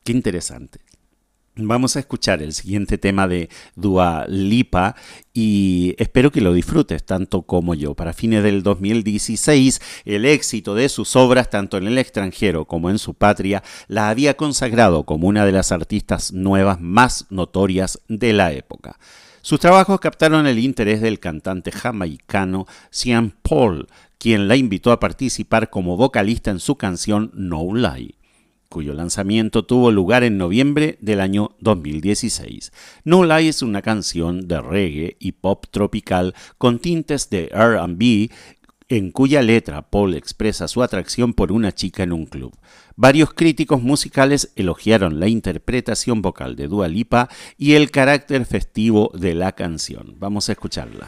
Qué 0.03 0.11
interesante. 0.11 0.79
Vamos 1.61 1.95
a 1.95 1.99
escuchar 1.99 2.41
el 2.41 2.53
siguiente 2.53 2.97
tema 2.97 3.27
de 3.27 3.49
Dua 3.75 4.25
Lipa 4.29 4.95
y 5.33 5.93
espero 5.97 6.31
que 6.31 6.39
lo 6.39 6.53
disfrutes 6.53 7.05
tanto 7.05 7.41
como 7.41 7.75
yo. 7.75 7.95
Para 7.95 8.13
fines 8.13 8.43
del 8.43 8.63
2016, 8.63 9.81
el 10.05 10.25
éxito 10.25 10.73
de 10.73 10.87
sus 10.87 11.15
obras, 11.15 11.49
tanto 11.49 11.77
en 11.77 11.87
el 11.87 11.97
extranjero 11.97 12.65
como 12.65 12.89
en 12.89 12.97
su 12.97 13.13
patria, 13.13 13.61
la 13.87 14.09
había 14.09 14.35
consagrado 14.35 15.03
como 15.03 15.27
una 15.27 15.45
de 15.45 15.51
las 15.51 15.71
artistas 15.71 16.31
nuevas 16.31 16.79
más 16.79 17.25
notorias 17.29 17.99
de 18.07 18.31
la 18.33 18.53
época. 18.53 18.97
Sus 19.41 19.59
trabajos 19.59 19.99
captaron 19.99 20.47
el 20.47 20.59
interés 20.59 21.01
del 21.01 21.19
cantante 21.19 21.71
jamaicano 21.71 22.67
Sean 22.89 23.33
Paul, 23.41 23.87
quien 24.17 24.47
la 24.47 24.55
invitó 24.55 24.91
a 24.91 24.99
participar 24.99 25.69
como 25.69 25.97
vocalista 25.97 26.51
en 26.51 26.59
su 26.59 26.75
canción 26.75 27.31
No 27.33 27.73
Lie 27.73 28.18
cuyo 28.69 28.93
lanzamiento 28.93 29.65
tuvo 29.65 29.91
lugar 29.91 30.23
en 30.23 30.37
noviembre 30.37 30.97
del 31.01 31.21
año 31.21 31.55
2016. 31.59 32.71
No 33.03 33.25
Lie 33.25 33.49
es 33.49 33.63
una 33.63 33.81
canción 33.81 34.47
de 34.47 34.61
reggae 34.61 35.17
y 35.19 35.33
pop 35.33 35.65
tropical 35.71 36.35
con 36.57 36.79
tintes 36.79 37.29
de 37.31 37.47
RB 37.47 38.31
en 38.89 39.11
cuya 39.11 39.41
letra 39.41 39.83
Paul 39.89 40.15
expresa 40.15 40.67
su 40.67 40.83
atracción 40.83 41.33
por 41.33 41.51
una 41.51 41.71
chica 41.71 42.03
en 42.03 42.11
un 42.11 42.25
club. 42.25 42.55
Varios 42.95 43.33
críticos 43.33 43.81
musicales 43.81 44.51
elogiaron 44.55 45.19
la 45.19 45.27
interpretación 45.27 46.21
vocal 46.21 46.55
de 46.55 46.67
Dua 46.67 46.87
Lipa 46.87 47.29
y 47.57 47.73
el 47.73 47.91
carácter 47.91 48.45
festivo 48.45 49.11
de 49.13 49.35
la 49.35 49.51
canción. 49.53 50.15
Vamos 50.19 50.49
a 50.49 50.53
escucharla. 50.53 51.07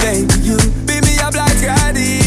baby, 0.00 0.34
you. 0.40 0.56
Be 0.86 1.00
me 1.00 1.18
a 1.18 1.30
black 1.30 1.54
guy. 1.62 2.19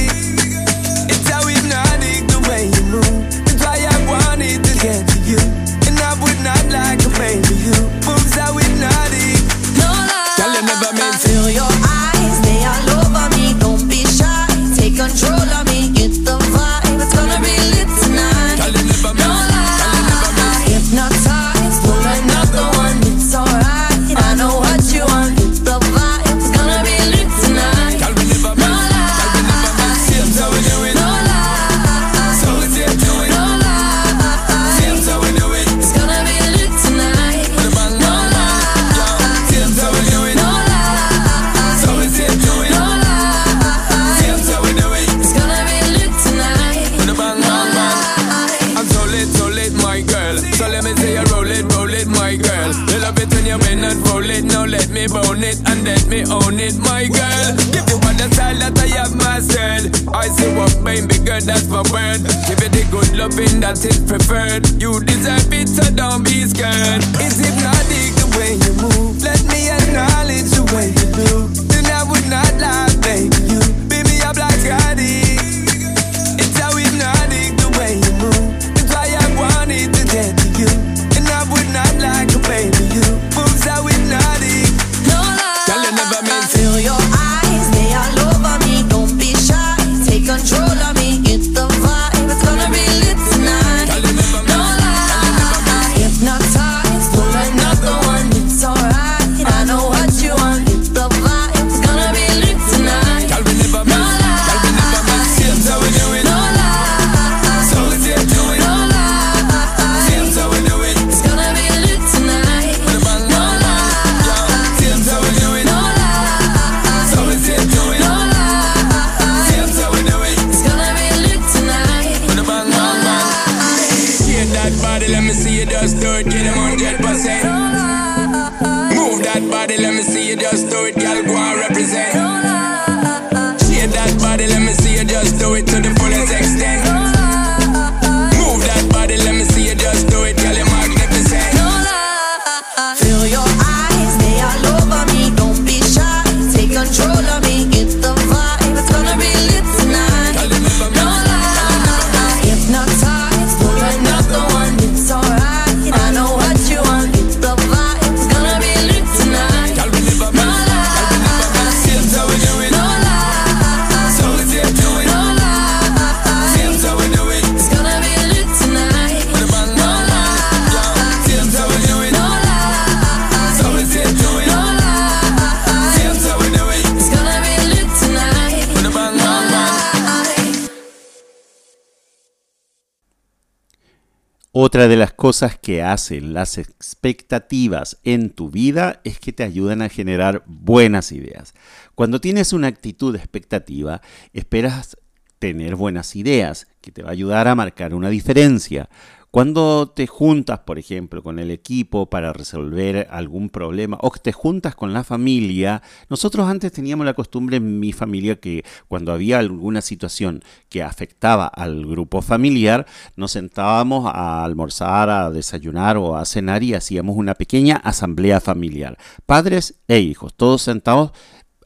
Cosas 185.23 185.57
que 185.57 185.81
hacen 185.81 186.33
las 186.33 186.57
expectativas 186.57 187.97
en 188.03 188.29
tu 188.29 188.49
vida 188.49 188.99
es 189.05 189.21
que 189.21 189.31
te 189.31 189.43
ayudan 189.43 189.81
a 189.81 189.87
generar 189.87 190.43
buenas 190.47 191.13
ideas. 191.13 191.53
Cuando 191.95 192.19
tienes 192.19 192.51
una 192.51 192.67
actitud 192.67 193.15
expectativa, 193.15 194.01
esperas 194.33 194.97
tener 195.39 195.77
buenas 195.77 196.17
ideas, 196.17 196.67
que 196.81 196.91
te 196.91 197.03
va 197.03 197.07
a 197.07 197.13
ayudar 197.13 197.47
a 197.47 197.55
marcar 197.55 197.93
una 197.93 198.09
diferencia. 198.09 198.89
Cuando 199.33 199.89
te 199.89 200.05
juntas, 200.05 200.59
por 200.59 200.77
ejemplo, 200.77 201.23
con 201.23 201.39
el 201.39 201.49
equipo 201.49 202.07
para 202.07 202.33
resolver 202.33 203.07
algún 203.09 203.49
problema 203.49 203.97
o 203.99 204.11
te 204.11 204.31
juntas 204.31 204.75
con 204.75 204.93
la 204.93 205.03
familia, 205.03 205.81
nosotros 206.07 206.47
antes 206.47 206.71
teníamos 206.71 207.07
la 207.07 207.15
costumbre 207.15 207.57
en 207.57 207.79
mi 207.79 207.93
familia 207.93 208.39
que 208.39 208.63
cuando 208.87 209.11
había 209.11 209.39
alguna 209.39 209.81
situación 209.81 210.43
que 210.69 210.83
afectaba 210.83 211.47
al 211.47 211.83
grupo 211.83 212.21
familiar, 212.21 212.85
nos 213.15 213.31
sentábamos 213.31 214.05
a 214.05 214.43
almorzar, 214.45 215.09
a 215.09 215.31
desayunar 215.31 215.97
o 215.97 216.15
a 216.15 216.25
cenar 216.25 216.61
y 216.61 216.75
hacíamos 216.75 217.17
una 217.17 217.33
pequeña 217.33 217.77
asamblea 217.77 218.39
familiar. 218.39 218.99
Padres 219.25 219.79
e 219.87 219.97
hijos, 219.97 220.35
todos 220.35 220.61
sentados 220.61 221.11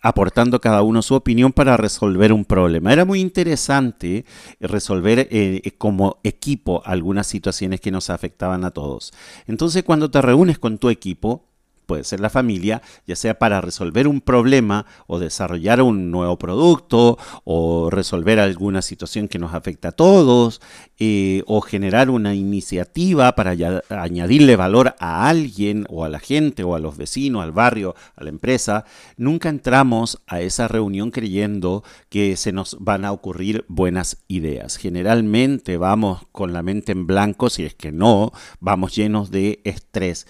aportando 0.02 0.62
cada 0.62 0.82
uno 0.82 1.02
su 1.02 1.16
opinión 1.16 1.54
para 1.54 1.78
resolver 1.78 2.34
un 2.34 2.45
problema. 2.45 2.93
Era 2.93 3.06
muy 3.06 3.20
interesante 3.20 4.26
resolver 4.60 5.28
eh, 5.32 5.62
como 5.78 6.20
equipo 6.24 6.82
algunas 6.86 7.28
situaciones 7.28 7.82
que 7.82 7.91
nos 7.91 8.10
afectaban 8.10 8.66
a 8.66 8.72
todos. 8.72 9.14
Entonces 9.48 9.84
cuando 9.84 10.12
te 10.12 10.22
reúnes 10.22 10.60
con 10.60 10.78
tu 10.78 10.89
equipo, 10.89 11.45
puede 11.88 12.03
ser 12.03 12.19
la 12.19 12.29
familia, 12.29 12.83
ya 13.07 13.15
sea 13.15 13.39
para 13.39 13.61
resolver 13.61 14.07
un 14.07 14.21
problema 14.21 14.85
o 15.07 15.17
desarrollar 15.17 15.81
un 15.81 16.11
nuevo 16.11 16.38
producto 16.38 17.17
o 17.45 17.89
resolver 17.89 18.39
alguna 18.39 18.83
situación 18.83 19.27
que 19.27 19.39
nos 19.39 19.55
afecta 19.55 19.88
a 19.88 19.91
todos 19.93 20.61
eh, 20.99 21.41
o 21.47 21.61
generar 21.61 22.09
una 22.09 22.35
iniciativa 22.35 23.33
para 23.35 23.55
añadirle 23.89 24.55
valor 24.55 24.95
a 24.99 25.29
alguien 25.29 25.85
o 25.89 26.03
a 26.03 26.09
la 26.09 26.19
gente 26.19 26.63
o 26.63 26.75
a 26.75 26.79
los 26.79 26.97
vecinos, 26.97 27.41
al 27.41 27.53
barrio, 27.53 27.95
a 28.15 28.23
la 28.23 28.29
empresa, 28.29 28.85
nunca 29.15 29.49
entramos 29.49 30.21
a 30.27 30.41
esa 30.41 30.67
reunión 30.67 31.09
creyendo 31.11 31.83
que 32.09 32.35
se 32.35 32.51
nos 32.51 32.77
van 32.79 33.05
a 33.05 33.13
ocurrir 33.13 33.63
buenas 33.69 34.17
ideas. 34.27 34.77
Generalmente 34.77 35.77
vamos 35.77 36.23
con 36.33 36.51
la 36.51 36.63
mente 36.63 36.91
en 36.91 37.07
blanco, 37.07 37.49
si 37.49 37.63
es 37.63 37.73
que 37.73 37.91
no, 37.91 38.33
vamos 38.59 38.95
llenos 38.95 39.31
de 39.31 39.61
estrés 39.63 40.27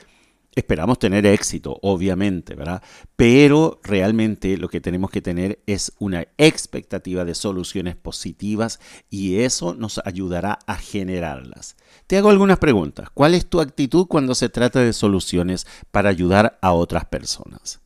Esperamos 0.58 0.98
tener 0.98 1.28
éxito, 1.28 1.78
obviamente, 1.84 2.56
¿verdad? 2.56 2.82
Pero 3.16 3.80
realmente 3.84 4.58
lo 4.58 4.70
que 4.70 4.82
tenemos 4.82 5.12
que 5.12 5.22
tener 5.22 5.62
es 5.68 5.94
una 6.00 6.26
expectativa 6.40 7.26
de 7.26 7.36
soluciones 7.36 7.96
positivas 7.96 8.80
y 9.12 9.42
eso 9.42 9.76
nos 9.76 10.02
ayudará 10.04 10.58
a 10.66 10.74
generarlas. 10.78 11.76
Te 12.08 12.18
hago 12.18 12.32
algunas 12.32 12.58
preguntas. 12.58 13.12
¿Cuál 13.14 13.36
es 13.36 13.46
tu 13.46 13.62
actitud 13.62 14.08
cuando 14.08 14.34
se 14.34 14.50
trata 14.50 14.80
de 14.80 14.94
soluciones 14.94 15.68
para 15.92 16.10
ayudar 16.10 16.58
a 16.64 16.74
otras 16.74 17.06
personas? 17.06 17.80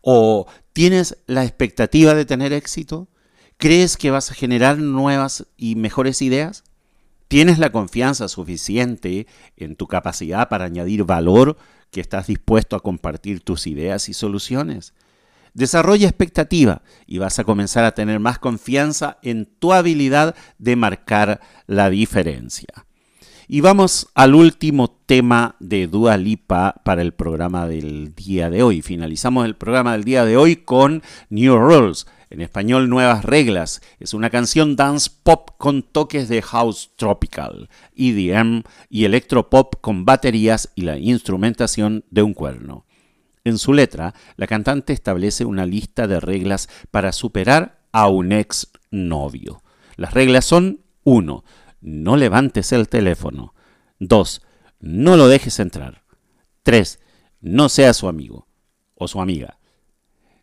¿O 0.00 0.46
tienes 0.72 1.18
la 1.26 1.42
expectativa 1.42 2.14
de 2.14 2.24
tener 2.24 2.52
éxito? 2.52 3.08
¿Crees 3.56 3.96
que 3.96 4.12
vas 4.12 4.30
a 4.30 4.34
generar 4.34 4.78
nuevas 4.78 5.48
y 5.56 5.74
mejores 5.74 6.22
ideas? 6.22 6.62
¿Tienes 7.26 7.58
la 7.58 7.72
confianza 7.72 8.28
suficiente 8.28 9.26
en 9.56 9.74
tu 9.74 9.88
capacidad 9.88 10.48
para 10.48 10.66
añadir 10.66 11.02
valor 11.02 11.56
que 11.90 12.00
estás 12.00 12.26
dispuesto 12.26 12.76
a 12.76 12.80
compartir 12.80 13.40
tus 13.40 13.66
ideas 13.66 14.08
y 14.08 14.14
soluciones. 14.14 14.94
Desarrolla 15.54 16.06
expectativa 16.06 16.82
y 17.06 17.18
vas 17.18 17.38
a 17.38 17.44
comenzar 17.44 17.84
a 17.84 17.94
tener 17.94 18.20
más 18.20 18.38
confianza 18.38 19.18
en 19.22 19.46
tu 19.46 19.72
habilidad 19.72 20.34
de 20.58 20.76
marcar 20.76 21.40
la 21.66 21.88
diferencia. 21.88 22.86
Y 23.48 23.60
vamos 23.60 24.08
al 24.14 24.34
último 24.34 24.90
tema 25.06 25.54
de 25.60 25.86
Dua 25.86 26.16
Lipa 26.16 26.74
para 26.84 27.00
el 27.00 27.14
programa 27.14 27.68
del 27.68 28.12
día 28.14 28.50
de 28.50 28.64
hoy. 28.64 28.82
Finalizamos 28.82 29.46
el 29.46 29.54
programa 29.54 29.92
del 29.92 30.02
día 30.02 30.24
de 30.24 30.36
hoy 30.36 30.56
con 30.56 31.02
New 31.30 31.56
Rules, 31.56 32.06
en 32.28 32.40
español 32.40 32.90
Nuevas 32.90 33.24
Reglas. 33.24 33.82
Es 34.00 34.14
una 34.14 34.30
canción 34.30 34.74
dance 34.74 35.10
pop 35.22 35.45
con 35.58 35.82
toques 35.82 36.28
de 36.28 36.42
house 36.42 36.90
tropical, 36.96 37.68
EDM 37.94 38.62
y 38.88 39.04
electropop 39.04 39.80
con 39.80 40.04
baterías 40.04 40.70
y 40.74 40.82
la 40.82 40.98
instrumentación 40.98 42.04
de 42.10 42.22
un 42.22 42.34
cuerno. 42.34 42.86
En 43.44 43.58
su 43.58 43.72
letra, 43.72 44.14
la 44.36 44.46
cantante 44.46 44.92
establece 44.92 45.44
una 45.44 45.66
lista 45.66 46.06
de 46.06 46.18
reglas 46.18 46.68
para 46.90 47.12
superar 47.12 47.80
a 47.92 48.08
un 48.08 48.32
ex 48.32 48.72
novio. 48.90 49.62
Las 49.96 50.12
reglas 50.12 50.44
son 50.44 50.80
1. 51.04 51.44
No 51.80 52.16
levantes 52.16 52.72
el 52.72 52.88
teléfono. 52.88 53.54
2. 54.00 54.42
No 54.80 55.16
lo 55.16 55.28
dejes 55.28 55.60
entrar. 55.60 56.02
3. 56.64 56.98
No 57.40 57.68
seas 57.68 57.96
su 57.96 58.08
amigo 58.08 58.48
o 58.96 59.06
su 59.06 59.20
amiga. 59.20 59.55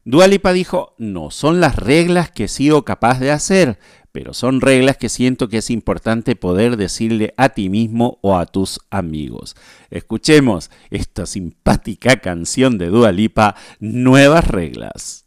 Dualipa 0.05 0.51
dijo, 0.51 0.95
no 0.97 1.31
son 1.31 1.61
las 1.61 1.77
reglas 1.77 2.29
que 2.29 2.45
he 2.45 2.47
sido 2.49 2.83
capaz 2.83 3.19
de 3.19 3.31
hacer, 3.31 3.79
pero 4.11 4.33
son 4.33 4.59
reglas 4.59 4.97
que 4.97 5.07
siento 5.07 5.47
que 5.47 5.59
es 5.59 5.69
importante 5.69 6.35
poder 6.35 6.75
decirle 6.75 7.33
a 7.37 7.49
ti 7.49 7.69
mismo 7.69 8.19
o 8.21 8.37
a 8.37 8.45
tus 8.45 8.81
amigos. 8.89 9.55
Escuchemos 9.89 10.71
esta 10.89 11.25
simpática 11.25 12.17
canción 12.17 12.77
de 12.77 12.87
Dualipa, 12.87 13.55
Nuevas 13.79 14.45
Reglas. 14.47 15.22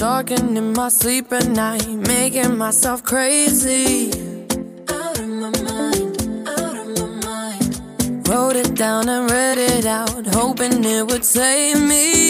Talking 0.00 0.56
in 0.56 0.72
my 0.72 0.88
sleep 0.88 1.30
at 1.30 1.46
night, 1.46 1.86
making 1.86 2.56
myself 2.56 3.04
crazy. 3.04 4.08
Out 4.88 5.18
of 5.18 5.28
my 5.28 5.50
mind, 5.60 6.48
out 6.48 6.74
of 6.74 6.88
my 6.98 7.06
mind. 7.28 8.26
Wrote 8.26 8.56
it 8.56 8.74
down 8.74 9.10
and 9.10 9.30
read 9.30 9.58
it 9.58 9.84
out, 9.84 10.26
hoping 10.28 10.82
it 10.82 11.06
would 11.06 11.22
save 11.22 11.82
me. 11.86 12.29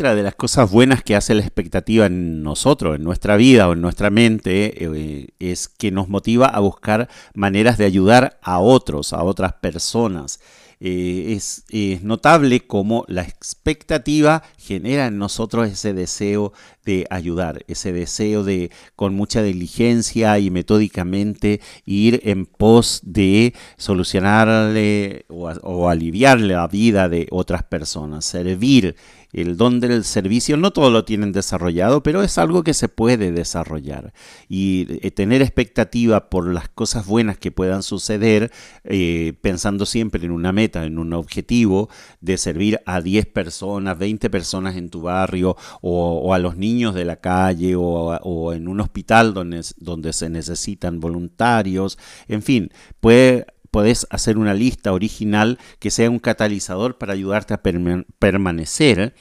Otra 0.00 0.14
de 0.14 0.22
las 0.22 0.34
cosas 0.34 0.70
buenas 0.70 1.02
que 1.02 1.14
hace 1.14 1.34
la 1.34 1.42
expectativa 1.42 2.06
en 2.06 2.42
nosotros, 2.42 2.96
en 2.96 3.04
nuestra 3.04 3.36
vida 3.36 3.68
o 3.68 3.74
en 3.74 3.82
nuestra 3.82 4.08
mente, 4.08 4.82
eh, 4.82 5.28
es 5.38 5.68
que 5.68 5.90
nos 5.90 6.08
motiva 6.08 6.46
a 6.46 6.58
buscar 6.60 7.10
maneras 7.34 7.76
de 7.76 7.84
ayudar 7.84 8.38
a 8.40 8.60
otros, 8.60 9.12
a 9.12 9.22
otras 9.22 9.52
personas. 9.52 10.40
Eh, 10.82 11.36
es, 11.36 11.66
notable 12.02 12.60
cómo 12.60 13.04
la 13.08 13.20
expectativa 13.20 14.42
genera 14.56 15.08
en 15.08 15.18
nosotros 15.18 15.68
ese 15.68 15.92
deseo 15.92 16.54
de 16.86 17.06
ayudar, 17.10 17.62
ese 17.68 17.92
deseo 17.92 18.42
de 18.42 18.70
con 18.96 19.14
mucha 19.14 19.42
diligencia 19.42 20.38
y 20.38 20.50
metódicamente 20.50 21.60
ir 21.84 22.22
en 22.24 22.46
pos 22.46 23.02
de 23.04 23.52
solucionarle 23.76 25.26
o 25.28 25.90
aliviarle 25.90 26.54
la 26.54 26.66
vida 26.66 27.10
de 27.10 27.26
otras 27.30 27.62
personas, 27.62 28.24
servir. 28.24 28.96
El 29.32 29.56
don 29.56 29.80
del 29.80 30.04
servicio 30.04 30.56
no 30.56 30.72
todo 30.72 30.90
lo 30.90 31.04
tienen 31.04 31.32
desarrollado, 31.32 32.02
pero 32.02 32.22
es 32.22 32.38
algo 32.38 32.62
que 32.64 32.74
se 32.74 32.88
puede 32.88 33.32
desarrollar. 33.32 34.12
Y 34.48 34.86
eh, 35.06 35.10
tener 35.10 35.42
expectativa 35.42 36.30
por 36.30 36.52
las 36.52 36.68
cosas 36.68 37.06
buenas 37.06 37.38
que 37.38 37.52
puedan 37.52 37.82
suceder, 37.82 38.50
eh, 38.84 39.34
pensando 39.40 39.86
siempre 39.86 40.24
en 40.24 40.32
una 40.32 40.52
meta, 40.52 40.84
en 40.84 40.98
un 40.98 41.12
objetivo 41.12 41.88
de 42.20 42.36
servir 42.36 42.80
a 42.86 43.00
10 43.00 43.26
personas, 43.26 43.98
20 43.98 44.30
personas 44.30 44.76
en 44.76 44.90
tu 44.90 45.02
barrio 45.02 45.56
o, 45.80 46.34
a 46.34 46.38
los 46.38 46.56
niños 46.56 46.94
de 46.94 47.04
la 47.04 47.16
calle 47.16 47.74
o, 47.76 47.82
o 47.82 48.52
en 48.52 48.68
un 48.68 48.80
hospital 48.80 49.34
donde, 49.34 49.62
donde 49.78 50.12
se 50.12 50.28
necesitan 50.28 51.00
voluntarios, 51.00 51.98
en 52.28 52.42
fin, 52.42 52.70
puede 53.00 53.46
podés 53.70 54.06
hacer 54.10 54.38
una 54.38 54.54
lista 54.54 54.92
original 54.92 55.58
que 55.78 55.90
sea 55.90 56.10
un 56.10 56.18
catalizador 56.18 56.98
para 56.98 57.12
ayudarte 57.12 57.54
a 57.54 57.62
perma- 57.62 58.04
permanecer 58.18 59.14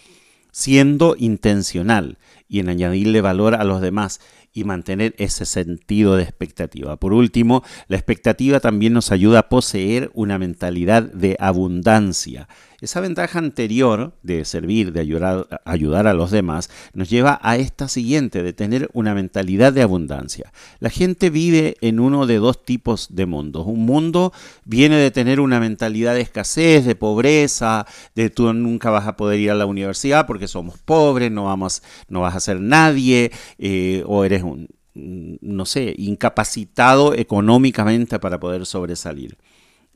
siendo 0.52 1.16
intencional 1.18 2.18
y 2.47 2.60
en 2.60 2.70
añadirle 2.70 3.22
valor 3.22 3.56
a 3.56 3.64
los 3.64 3.82
demás 3.82 4.20
y 4.52 4.64
mantener 4.64 5.14
ese 5.18 5.45
sentido 5.45 6.16
de 6.16 6.24
expectativa. 6.24 6.97
Por 6.97 7.14
último, 7.14 7.64
la 7.88 7.97
expectativa 7.97 8.60
también 8.60 8.93
nos 8.93 9.12
ayuda 9.12 9.39
a 9.39 9.50
poseer 9.50 10.10
una 10.14 10.39
mentalidad 10.39 11.04
de 11.04 11.38
abundancia. 11.39 12.47
Esa 12.82 13.01
ventaja 13.01 13.39
anterior 13.39 14.13
de 14.23 14.45
servir, 14.45 14.93
de 14.93 15.01
ayudar, 15.01 15.47
ayudar 15.65 16.07
a 16.07 16.13
los 16.13 16.32
demás, 16.32 16.69
nos 16.93 17.09
lleva 17.09 17.38
a 17.43 17.57
esta 17.57 17.89
siguiente, 17.89 18.41
de 18.41 18.53
tener 18.53 18.89
una 18.93 19.13
mentalidad 19.13 19.73
de 19.73 19.82
abundancia. 19.82 20.53
La 20.80 20.89
gente 20.89 21.30
vive 21.30 21.75
en 21.82 21.99
uno 21.99 22.25
de 22.25 22.38
dos 22.38 22.63
tipos 22.63 23.13
de 23.13 23.25
mundos. 23.25 23.65
Un 23.67 23.86
mundo 23.86 24.32
viene 24.63 24.95
de 24.95 25.11
tener 25.11 25.41
una 25.41 25.59
mentalidad 25.59 26.13
de 26.13 26.21
escasez, 26.21 26.86
de 26.86 26.95
pobreza, 26.95 27.86
de 28.15 28.30
tú 28.30 28.53
nunca 28.53 28.89
vas 28.89 29.07
a 29.07 29.17
poder 29.17 29.39
ir 29.39 29.51
a 29.51 29.55
la 29.55 29.65
universidad 29.65 30.25
porque 30.25 30.47
somos 30.47 30.77
pobres, 30.80 31.32
no, 31.32 31.45
vamos, 31.45 31.84
no 32.07 32.21
vas 32.21 32.36
a 32.36 32.39
ser 32.39 32.61
nadie, 32.61 33.32
eh, 33.57 34.03
o 34.05 34.23
eres 34.23 34.43
un, 34.43 34.69
no 34.93 35.65
sé, 35.65 35.95
incapacitado 35.97 37.13
económicamente 37.13 38.19
para 38.19 38.39
poder 38.39 38.65
sobresalir 38.65 39.38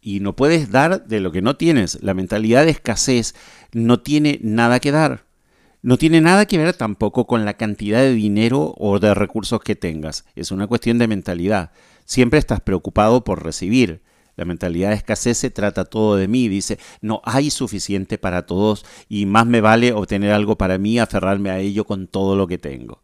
y 0.03 0.19
no 0.19 0.35
puedes 0.35 0.69
dar 0.69 1.05
de 1.07 1.21
lo 1.21 1.31
que 1.31 1.41
no 1.41 1.55
tienes. 1.55 1.97
La 2.03 2.13
mentalidad 2.13 2.65
de 2.65 2.71
escasez 2.71 3.33
no 3.71 4.01
tiene 4.01 4.39
nada 4.43 4.79
que 4.79 4.91
dar. 4.91 5.23
No 5.81 5.97
tiene 5.97 6.21
nada 6.21 6.45
que 6.45 6.57
ver 6.57 6.73
tampoco 6.75 7.25
con 7.25 7.45
la 7.45 7.55
cantidad 7.55 7.99
de 7.99 8.13
dinero 8.13 8.73
o 8.77 8.99
de 8.99 9.13
recursos 9.13 9.61
que 9.61 9.75
tengas. 9.75 10.25
Es 10.35 10.51
una 10.51 10.67
cuestión 10.67 10.97
de 10.97 11.07
mentalidad. 11.07 11.71
Siempre 12.05 12.39
estás 12.39 12.61
preocupado 12.61 13.23
por 13.23 13.43
recibir. 13.43 14.01
La 14.35 14.45
mentalidad 14.45 14.89
de 14.89 14.95
escasez 14.95 15.37
se 15.37 15.49
trata 15.49 15.85
todo 15.85 16.15
de 16.15 16.27
mí. 16.27 16.47
Dice, 16.47 16.79
no 17.01 17.21
hay 17.23 17.49
suficiente 17.49 18.17
para 18.17 18.45
todos 18.45 18.85
y 19.07 19.25
más 19.25 19.45
me 19.45 19.61
vale 19.61 19.93
obtener 19.93 20.31
algo 20.31 20.57
para 20.57 20.77
mí, 20.77 20.99
aferrarme 20.99 21.49
a 21.49 21.59
ello 21.59 21.85
con 21.85 22.07
todo 22.07 22.35
lo 22.35 22.47
que 22.47 22.57
tengo. 22.57 23.01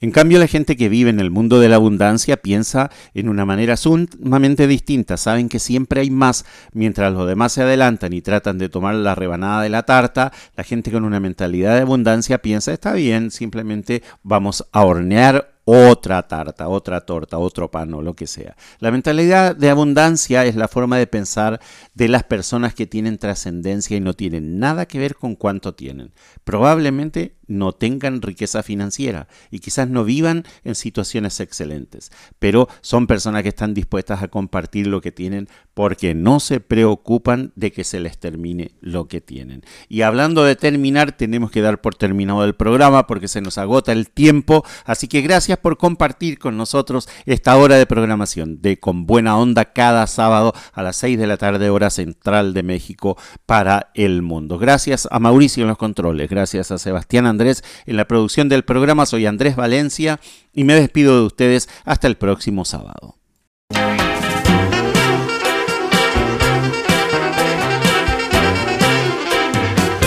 En 0.00 0.10
cambio, 0.10 0.38
la 0.38 0.46
gente 0.46 0.76
que 0.76 0.90
vive 0.90 1.08
en 1.08 1.20
el 1.20 1.30
mundo 1.30 1.58
de 1.58 1.70
la 1.70 1.76
abundancia 1.76 2.36
piensa 2.36 2.90
en 3.14 3.28
una 3.28 3.46
manera 3.46 3.76
sumamente 3.76 4.66
distinta. 4.66 5.16
Saben 5.16 5.48
que 5.48 5.58
siempre 5.58 6.02
hay 6.02 6.10
más. 6.10 6.44
Mientras 6.72 7.12
los 7.12 7.26
demás 7.26 7.52
se 7.52 7.62
adelantan 7.62 8.12
y 8.12 8.20
tratan 8.20 8.58
de 8.58 8.68
tomar 8.68 8.94
la 8.94 9.14
rebanada 9.14 9.62
de 9.62 9.70
la 9.70 9.84
tarta, 9.84 10.32
la 10.54 10.64
gente 10.64 10.90
con 10.90 11.04
una 11.04 11.20
mentalidad 11.20 11.74
de 11.74 11.82
abundancia 11.82 12.38
piensa, 12.38 12.72
está 12.72 12.92
bien, 12.92 13.30
simplemente 13.30 14.02
vamos 14.22 14.66
a 14.72 14.84
hornear 14.84 15.55
otra 15.68 16.28
tarta, 16.28 16.68
otra 16.68 17.00
torta, 17.00 17.38
otro 17.38 17.72
pan 17.72 17.92
o 17.92 18.00
lo 18.00 18.14
que 18.14 18.28
sea. 18.28 18.56
La 18.78 18.92
mentalidad 18.92 19.56
de 19.56 19.68
abundancia 19.68 20.44
es 20.44 20.54
la 20.54 20.68
forma 20.68 20.96
de 20.96 21.08
pensar 21.08 21.60
de 21.92 22.08
las 22.08 22.22
personas 22.22 22.72
que 22.72 22.86
tienen 22.86 23.18
trascendencia 23.18 23.96
y 23.96 24.00
no 24.00 24.14
tienen 24.14 24.60
nada 24.60 24.86
que 24.86 25.00
ver 25.00 25.16
con 25.16 25.34
cuánto 25.34 25.74
tienen. 25.74 26.12
Probablemente 26.44 27.36
no 27.48 27.72
tengan 27.72 28.22
riqueza 28.22 28.62
financiera 28.62 29.28
y 29.50 29.60
quizás 29.60 29.88
no 29.88 30.04
vivan 30.04 30.44
en 30.64 30.74
situaciones 30.74 31.40
excelentes, 31.40 32.10
pero 32.38 32.68
son 32.80 33.06
personas 33.06 33.42
que 33.42 33.50
están 33.50 33.74
dispuestas 33.74 34.22
a 34.22 34.28
compartir 34.28 34.86
lo 34.86 35.00
que 35.00 35.12
tienen 35.12 35.48
porque 35.74 36.14
no 36.14 36.40
se 36.40 36.60
preocupan 36.60 37.52
de 37.54 37.72
que 37.72 37.84
se 37.84 38.00
les 38.00 38.18
termine 38.18 38.72
lo 38.80 39.08
que 39.08 39.20
tienen. 39.20 39.62
Y 39.88 40.02
hablando 40.02 40.44
de 40.44 40.56
terminar, 40.56 41.12
tenemos 41.12 41.50
que 41.50 41.60
dar 41.60 41.80
por 41.80 41.94
terminado 41.94 42.44
el 42.44 42.54
programa 42.54 43.06
porque 43.06 43.28
se 43.28 43.40
nos 43.40 43.58
agota 43.58 43.92
el 43.92 44.10
tiempo, 44.10 44.64
así 44.84 45.08
que 45.08 45.22
por 45.58 45.76
compartir 45.76 46.38
con 46.38 46.56
nosotros 46.56 47.08
esta 47.24 47.56
hora 47.56 47.76
de 47.76 47.86
programación 47.86 48.60
de 48.62 48.78
Con 48.78 49.06
Buena 49.06 49.36
Onda 49.36 49.72
cada 49.72 50.06
sábado 50.06 50.54
a 50.72 50.82
las 50.82 50.96
6 50.96 51.18
de 51.18 51.26
la 51.26 51.36
tarde 51.36 51.70
hora 51.70 51.90
central 51.90 52.54
de 52.54 52.62
México 52.62 53.16
para 53.46 53.90
el 53.94 54.22
mundo. 54.22 54.58
Gracias 54.58 55.08
a 55.10 55.18
Mauricio 55.18 55.62
en 55.62 55.68
los 55.68 55.78
controles, 55.78 56.28
gracias 56.28 56.70
a 56.70 56.78
Sebastián 56.78 57.26
Andrés 57.26 57.64
en 57.86 57.96
la 57.96 58.06
producción 58.06 58.48
del 58.48 58.64
programa. 58.64 59.06
Soy 59.06 59.26
Andrés 59.26 59.56
Valencia 59.56 60.20
y 60.52 60.64
me 60.64 60.74
despido 60.74 61.20
de 61.20 61.26
ustedes 61.26 61.68
hasta 61.84 62.06
el 62.06 62.16
próximo 62.16 62.64
sábado. 62.64 63.16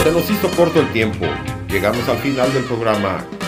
Se 0.03 0.11
nos 0.11 0.29
hizo 0.29 0.49
corto 0.55 0.79
el 0.79 0.91
tiempo. 0.91 1.25
Llegamos 1.69 2.07
al 2.09 2.17
final 2.17 2.51
del 2.53 2.63
programa 2.63 3.23